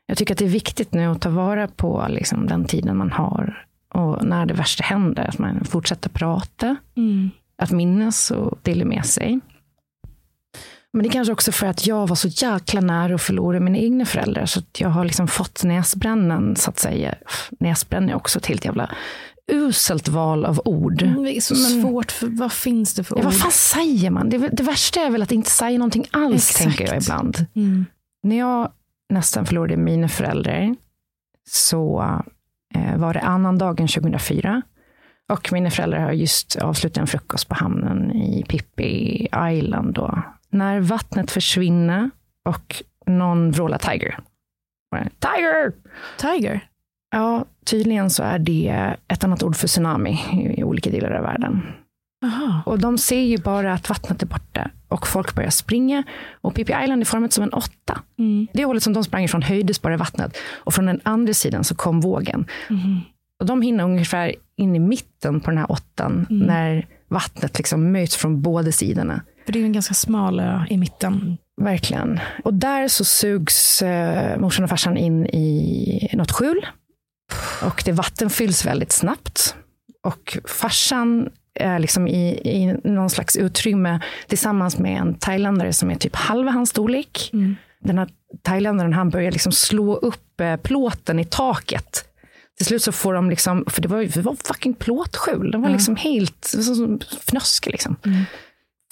[0.08, 3.12] jag tycker att det är viktigt nu att ta vara på liksom, den tiden man
[3.12, 3.66] har.
[3.94, 6.76] Och när det värsta händer, att man fortsätter prata.
[6.96, 7.30] Mm.
[7.58, 9.40] Att minnas och dela med sig.
[10.98, 13.78] Men det är kanske också för att jag var så jäkla nära att förlora mina
[13.78, 14.46] egna föräldrar.
[14.46, 17.16] Så att jag har liksom fått näsbrännan, så att säga.
[17.60, 18.92] Näsbränna är också ett helt jävla
[19.52, 21.02] uselt val av ord.
[21.02, 23.26] Mm, det är så Men, svårt, för, vad finns det för ja, ord?
[23.26, 24.30] Vad fan säger man?
[24.30, 26.64] Det, det, värsta är väl att inte säga någonting alls, Exakt.
[26.64, 27.46] tänker jag ibland.
[27.56, 27.86] Mm.
[28.24, 28.72] När jag
[29.10, 30.76] nästan förlorade mina föräldrar
[31.50, 32.04] så
[32.76, 34.62] eh, var det annandagen 2004.
[35.30, 39.94] Och mina föräldrar har just avslutat en frukost på hamnen i Pippi Island.
[39.94, 40.24] Då.
[40.50, 42.10] När vattnet försvinner
[42.46, 44.20] och någon vrålar Tiger.
[45.20, 45.74] Tiger!
[46.18, 46.70] Tiger?
[47.12, 50.20] Ja, tydligen så är det ett annat ord för tsunami
[50.58, 51.62] i olika delar av världen.
[52.26, 52.62] Aha.
[52.66, 56.04] Och de ser ju bara att vattnet är borta och folk börjar springa.
[56.42, 58.02] Och Pippi Island är format som en åtta.
[58.20, 58.48] Mm.
[58.54, 60.38] Det hållet som de sprang ifrån höjdes bara vattnet.
[60.58, 62.46] Och från den andra sidan så kom vågen.
[62.70, 63.02] Mhm.
[63.40, 66.28] Och de hinner ungefär in i mitten på den här åttan.
[66.30, 66.48] Mm.
[66.48, 69.22] När vattnet liksom möts från båda sidorna.
[69.48, 71.38] För det är ju en ganska smal ö i mitten.
[71.62, 72.20] Verkligen.
[72.44, 76.68] Och där så sugs eh, morsan och farsan in i något skjul.
[77.64, 79.56] Och det vattenfylls väldigt snabbt.
[80.04, 81.30] Och farsan
[81.60, 86.52] är liksom i, i någon slags utrymme tillsammans med en thailändare som är typ halva
[86.52, 87.30] hans storlek.
[87.80, 88.10] Den här
[88.44, 92.04] thailändaren han börjar liksom slå upp eh, plåten i taket.
[92.58, 95.52] Till slut så får de liksom, för det var ju det var fucking plåtskjul.
[95.52, 96.56] De var liksom helt
[97.28, 97.96] fnöske liksom.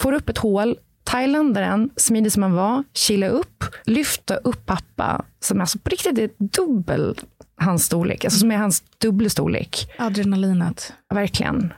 [0.02, 0.78] Får upp ett hål.
[1.04, 6.30] Thailändaren, smidig som han var, kila upp, lyfta upp pappa som alltså på riktigt är
[6.38, 7.16] dubbel
[7.56, 8.24] hans storlek.
[8.24, 9.90] Alltså som är hans dubbla storlek.
[9.98, 10.92] Adrenalinet.
[11.14, 11.72] Verkligen.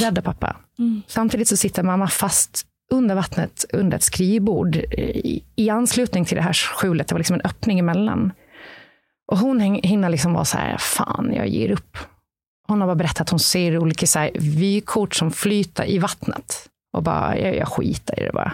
[0.00, 0.56] Rädda pappa.
[1.06, 6.42] Samtidigt så sitter mamma fast under vattnet under ett skrivbord i, i anslutning till det
[6.42, 7.08] här skjulet.
[7.08, 8.32] Det var liksom en öppning emellan.
[9.32, 11.98] Och hon hinner liksom vara så här, fan jag ger upp.
[12.68, 16.68] Hon har bara berättat att hon ser olika så här, vykort som flyter i vattnet.
[16.92, 18.52] Och bara, jag, jag skiter i det bara.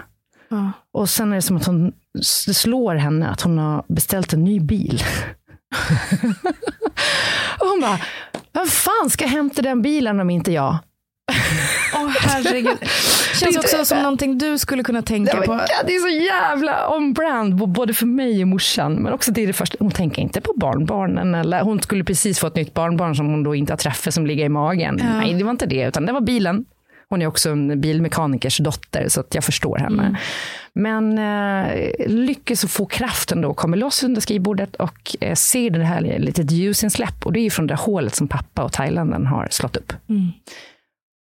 [0.48, 0.72] Ja.
[0.92, 1.92] Och sen är det som att hon,
[2.46, 5.02] det slår henne att hon har beställt en ny bil.
[7.60, 7.98] och hon bara,
[8.52, 10.78] vem fan ska hämta den bilen om inte jag?
[11.94, 12.78] Åh herregud.
[13.40, 15.52] Känns också som någonting du skulle kunna tänka Det, på.
[15.52, 18.92] var, det är så jävla on-brand, både för mig och morsan.
[18.94, 19.76] Men också det är det första.
[19.80, 21.34] Hon tänker inte på barnbarnen.
[21.34, 24.26] Eller hon skulle precis få ett nytt barnbarn som hon då inte har träffat som
[24.26, 25.00] ligger i magen.
[25.04, 26.64] Nej, det var inte det, utan det var bilen.
[27.10, 30.18] Hon är också en bilmekanikers dotter, så att jag förstår henne.
[30.72, 36.00] Men eh, lyckas få kraften då, kommer loss under skrivbordet och eh, ser det här
[36.18, 37.26] litet ljusinsläpp.
[37.26, 39.92] Och det är ju från det hålet som pappa och thailändaren har slått upp.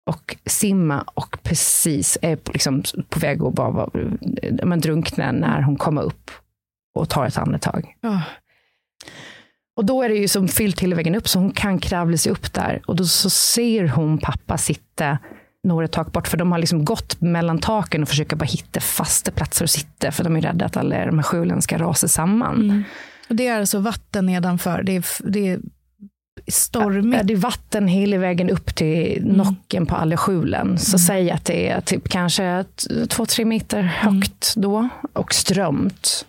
[0.10, 3.90] Och simma och precis är på- liksom på väg att bara vara,
[4.44, 6.32] eh, men drunkna när hon kommer upp
[6.96, 7.96] och tar ett andetag.
[8.02, 8.22] Ja.
[9.78, 12.32] Och då är det ju som fyllt hela vägen upp så hon kan kravla sig
[12.32, 12.82] upp där.
[12.88, 15.18] Och då så ser hon pappa sitta
[15.64, 19.32] några tak bort, för de har liksom gått mellan taken och försöker bara hitta fasta
[19.32, 22.84] platser att sitta, för de är rädda att alla de här skjulen ska rasa samman.
[23.30, 24.84] Och det är alltså vatten nedanför.
[24.84, 25.60] Det är, det är
[26.48, 27.18] stormigt.
[27.18, 30.78] Ja, det är vatten hela vägen upp till nocken på alla skjulen.
[30.78, 32.66] Så säg att det är typ kanske
[33.10, 36.26] två, tre meter högt då och strömt.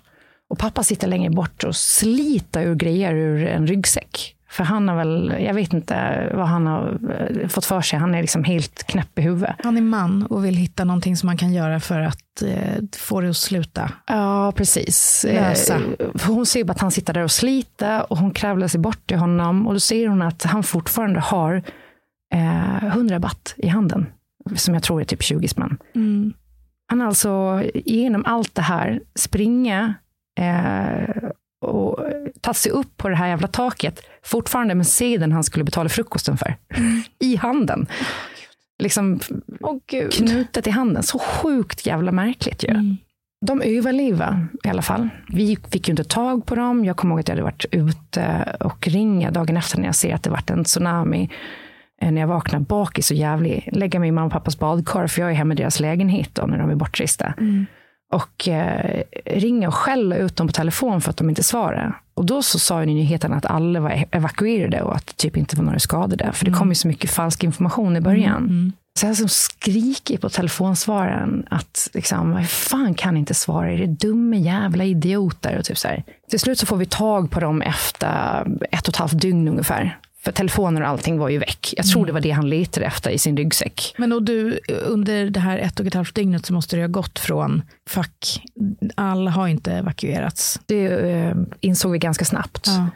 [0.50, 4.36] Och pappa sitter längre bort och sliter ur grejer ur en ryggsäck.
[4.50, 7.98] För han har väl, jag vet inte vad han har eh, fått för sig.
[7.98, 9.54] Han är liksom helt knäpp i huvudet.
[9.58, 13.20] Han är man och vill hitta någonting som man kan göra för att eh, få
[13.20, 13.92] det att sluta.
[14.06, 15.26] Ja, precis.
[15.28, 15.74] Lösa.
[15.74, 15.80] Eh,
[16.14, 19.06] för Hon ser bara att han sitter där och sliter och hon kravlar sig bort
[19.06, 21.62] till honom och då ser hon att han fortfarande har
[22.34, 24.06] eh, 100 baht i handen,
[24.56, 25.78] som jag tror är typ 20 spänn.
[26.86, 29.94] Han har alltså genom allt det här springa
[30.40, 31.30] eh,
[31.60, 31.98] och
[32.40, 36.36] tagit sig upp på det här jävla taket, fortfarande med sedeln han skulle betala frukosten
[36.36, 36.56] för,
[37.18, 37.86] i handen.
[38.78, 39.20] Liksom
[39.60, 40.12] Åh gud.
[40.12, 41.02] knutet i handen.
[41.02, 42.96] Så sjukt jävla märkligt ju.
[43.46, 45.08] De överlevde i alla fall.
[45.28, 46.84] Vi fick ju inte tag på dem.
[46.84, 50.14] Jag kommer ihåg att jag hade varit ute och ringa dagen efter när jag ser
[50.14, 51.30] att det varit en tsunami.
[52.02, 55.20] Eh, När jag vaknar bakis och jävlig, lägga mig i mamma och pappas badkar, för
[55.22, 57.34] jag är hemma i deras lägenhet då, när de är bortresta.
[58.12, 62.00] Och eh, ringa och skälla ut dem på telefon för att de inte svarar.
[62.14, 65.56] Och då så sa ju nyheten att alla var evakuerade och att det typ inte
[65.56, 66.32] var några skadade.
[66.32, 68.72] För det kom ju så mycket falsk information i början.
[68.98, 73.72] Så jag som skriker på telefonsvararen att liksom, vad fan kan inte svara?
[73.72, 75.58] Är det dumma jävla idioter?
[75.58, 76.04] Och typ så här.
[76.30, 79.98] Till slut så får vi tag på dem efter ett och ett halvt dygn ungefär.
[80.24, 81.74] För telefoner och allting var ju väck.
[81.76, 83.94] Jag tror det var det han letade efter i sin ryggsäck.
[83.98, 86.88] Men och du, under det här ett och ett halvt dygnet så måste det ha
[86.88, 88.42] gått från fuck,
[88.94, 90.60] alla har inte evakuerats.
[90.66, 92.66] Det eh, insåg vi ganska snabbt.
[92.66, 92.86] Ja.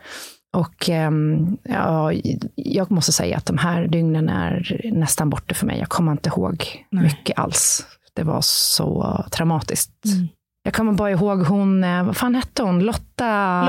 [0.54, 2.12] Och ehm, ja,
[2.54, 5.78] jag måste säga att de här dygnen är nästan borta för mig.
[5.78, 7.86] Jag kommer inte ihåg mycket alls.
[8.14, 9.92] Det var så traumatiskt.
[10.66, 12.80] Jag kommer bara ihåg hon, eh, vad fan hette hon?
[12.80, 13.62] Lotta.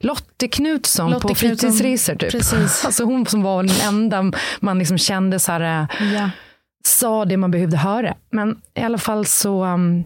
[0.00, 1.48] Lotte Knutsson Lottie på Knutsson.
[1.70, 2.14] fritidsresor.
[2.14, 2.30] Typ.
[2.30, 2.82] Precis.
[2.84, 6.30] Alltså hon som var den enda man liksom kände så här, eh, Ja.
[6.86, 8.14] sa det man behövde höra.
[8.30, 10.04] Men i alla fall så um,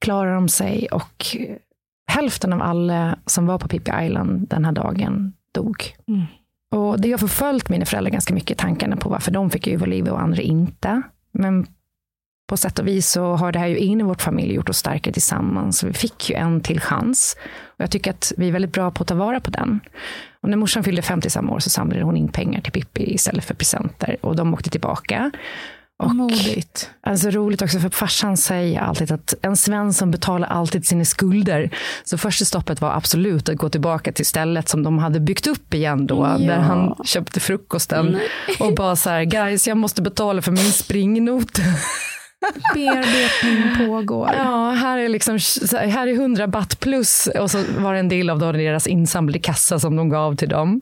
[0.00, 1.26] klarar de sig och
[2.10, 5.94] hälften av alla som var på Pippi Island den här dagen dog.
[6.08, 6.22] Mm.
[6.70, 10.20] Och det har förföljt mina föräldrar ganska mycket, tankarna på varför de fick överleva och
[10.22, 11.02] andra inte.
[11.32, 11.66] Men
[12.48, 14.78] på sätt och vis så har det här ju in i vårt familj gjort oss
[14.78, 15.82] starkare tillsammans.
[15.82, 17.36] Vi fick ju en till chans.
[17.64, 19.80] Och jag tycker att vi är väldigt bra på att ta vara på den.
[20.42, 23.44] Och när morsan fyllde 50 samma år så samlade hon in pengar till Pippi istället
[23.44, 24.16] för presenter.
[24.20, 25.30] Och de åkte tillbaka.
[26.02, 26.90] Och, Modigt.
[27.00, 31.70] Alltså roligt också, för farsan säger alltid att en Svensson betalar alltid sina skulder.
[32.04, 35.74] Så första stoppet var absolut att gå tillbaka till stället som de hade byggt upp
[35.74, 36.46] igen då, Ja.
[36.46, 38.18] där han köpte frukosten.
[38.60, 41.58] Och bara så här, guys, jag måste betala för min springnot.
[42.74, 44.30] Bearbetning pågår.
[44.36, 45.38] Ja, här är, liksom,
[45.72, 49.78] här är 100 baht plus och så var det en del av deras insamlade kassa
[49.78, 50.80] som de gav till dem.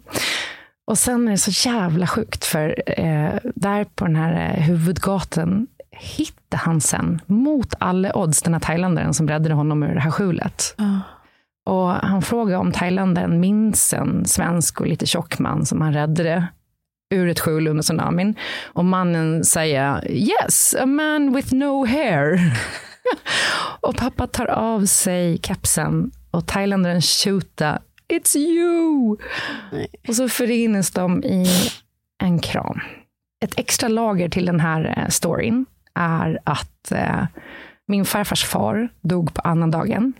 [0.86, 5.66] Och sen är det så jävla sjukt för eh, där på den här eh, huvudgatan
[5.90, 10.10] hittade han sen mot alla odds den här thailändaren som räddade honom ur det här
[10.10, 10.74] skjulet.
[10.76, 11.00] Ja.
[11.66, 16.46] Och han frågade om thailändaren minns en svensk och lite tjock man som han räddade
[17.10, 18.34] ur ett skjul under tsunamin.
[18.64, 22.40] Och mannen säger yes, a man with no hair.
[23.80, 27.78] och pappa tar av sig kepsen och thailändaren shootar
[28.08, 29.16] It's you!
[30.08, 31.46] Och så förenas de i
[32.22, 32.80] en kram.
[33.44, 37.26] Ett extra lager till den här eh, storyn är att eh,
[37.86, 40.12] min farfars far dog på annandagen.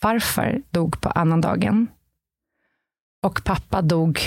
[0.00, 1.86] Farfar dog på annandagen.
[3.22, 4.20] Och pappa dog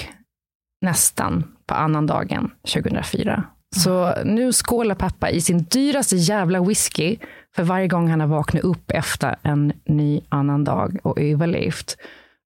[0.81, 3.43] nästan på annandagen 2004.
[3.76, 7.18] Så nu skålar pappa i sin dyraste jävla whisky
[7.55, 11.97] för varje gång han har vaknat upp efter en ny annan dag och överlevt.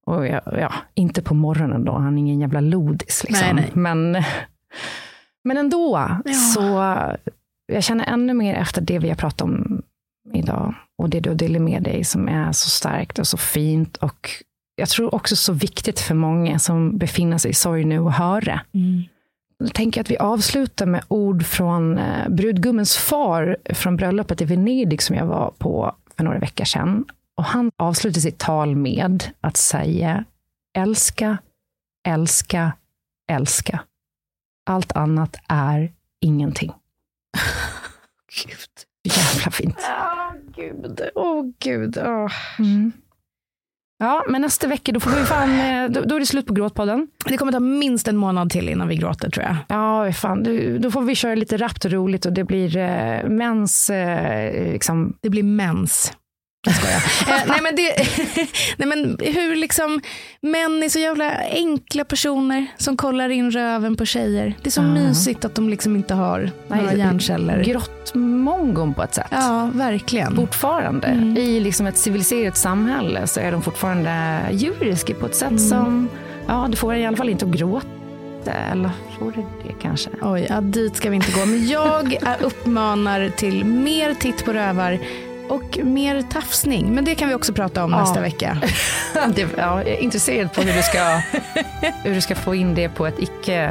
[0.06, 3.24] Och ja, ja, inte på morgonen då, han är ingen jävla lodis.
[3.28, 3.56] Liksom.
[3.56, 3.72] Nej, nej.
[3.74, 4.24] Men,
[5.44, 6.34] men ändå, Ja.
[6.34, 6.62] så
[7.74, 9.82] jag känner ännu mer efter det vi har pratat om
[10.34, 10.76] idag.
[10.98, 13.98] Och det du delar med dig som är så starkt och så fint.
[13.98, 14.30] Och
[14.80, 18.62] jag tror också så viktigt för många som befinner sig i sorg nu att höra.
[18.74, 19.04] Mm.
[19.58, 25.02] Jag tänker att vi avslutar med ord från eh, brudgummens far från bröllopet i Venedig
[25.02, 27.06] som jag var på för några veckor sedan.
[27.36, 30.26] Och han avslutar sitt tal med att säga
[30.78, 31.38] älska,
[32.08, 32.72] älska,
[33.32, 33.80] älska.
[34.66, 36.72] Allt annat är ingenting.
[38.46, 38.86] Gud.
[39.04, 39.78] Jävla fint.
[39.80, 41.02] Åh gud.
[41.16, 41.98] Åh gud.
[41.98, 42.32] Åh.
[42.60, 42.92] Mm.
[44.02, 46.54] Ja, men nästa vecka då får vi fan, eh, då, då är det slut på
[46.54, 47.08] Gråtpodden.
[47.26, 49.56] Det kommer ta minst en månad till innan vi gråter tror jag.
[49.68, 53.30] Ja, fan, då, då får vi köra lite rappt och roligt och det blir eh,
[53.30, 56.14] mens, eh, liksom, Det blir mens.
[56.66, 56.96] Jag skojar.
[57.40, 57.96] eh, nej, men det,
[58.78, 60.02] nej men hur liksom
[60.42, 64.54] män är så jävla enkla personer som kollar in röven på tjejer.
[64.62, 64.88] Det är så Ja.
[64.88, 67.64] mysigt att de liksom inte har några hjärnceller.
[67.64, 69.28] grottmongon på ett sätt.
[69.32, 70.36] Ja, verkligen.
[70.36, 71.08] Fortfarande.
[71.08, 71.38] Mm.
[71.38, 75.60] I liksom ett civiliserat samhälle så är de fortfarande djuriska på ett sätt Mm.
[75.60, 76.10] som,
[76.48, 77.88] ja, det får i alla fall inte att gråta.
[78.72, 78.90] Eller
[79.20, 80.10] får det det kanske?
[80.22, 81.46] Oj, ja, dit ska vi inte gå.
[81.46, 85.00] Men jag är uppmanar till mer titt på rövar
[85.50, 86.96] och mer tafsning.
[86.96, 88.00] Men det kan vi också prata om Ja.
[88.00, 88.58] nästa vecka.
[89.36, 91.00] Det, ja, jag är intresserad på hur du ska,
[92.04, 93.70] hur du ska få in det på ett icke...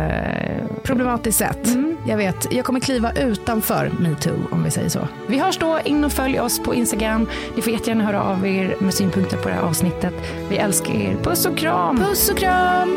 [0.82, 1.68] Problematiskt sätt.
[2.06, 5.08] Jag vet, jag kommer kliva utanför metoo om vi säger så.
[5.26, 5.78] Vi hörs då.
[5.84, 7.28] In och följ oss på Instagram.
[7.56, 10.14] Ni får jättegärna höra av er med synpunkter på det här avsnittet.
[10.48, 11.16] Vi älskar er.
[11.22, 11.96] Puss och kram!
[11.98, 12.96] Puss och kram!